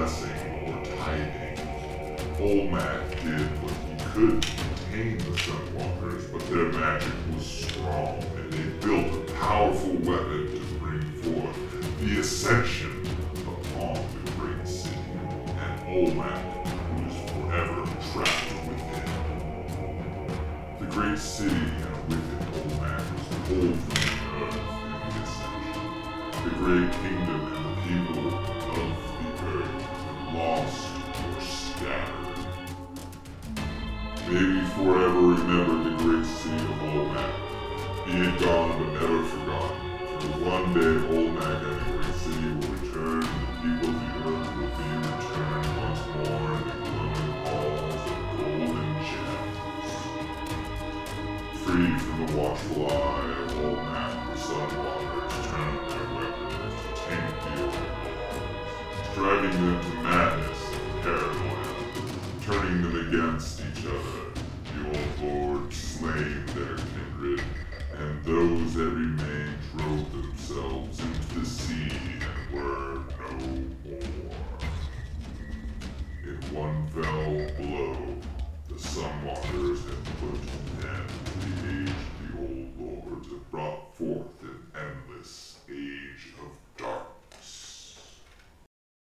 [0.00, 0.30] blessing
[0.66, 1.58] or tithing.
[2.40, 8.50] Olmec did what he could to contain the Sunwalkers, but their magic was strong, and
[8.50, 13.06] they built a powerful weapon to bring forth the ascension
[13.42, 14.96] upon the great city.
[15.58, 16.44] And Olmec
[16.96, 19.04] was forever trapped within.
[20.78, 21.69] The great city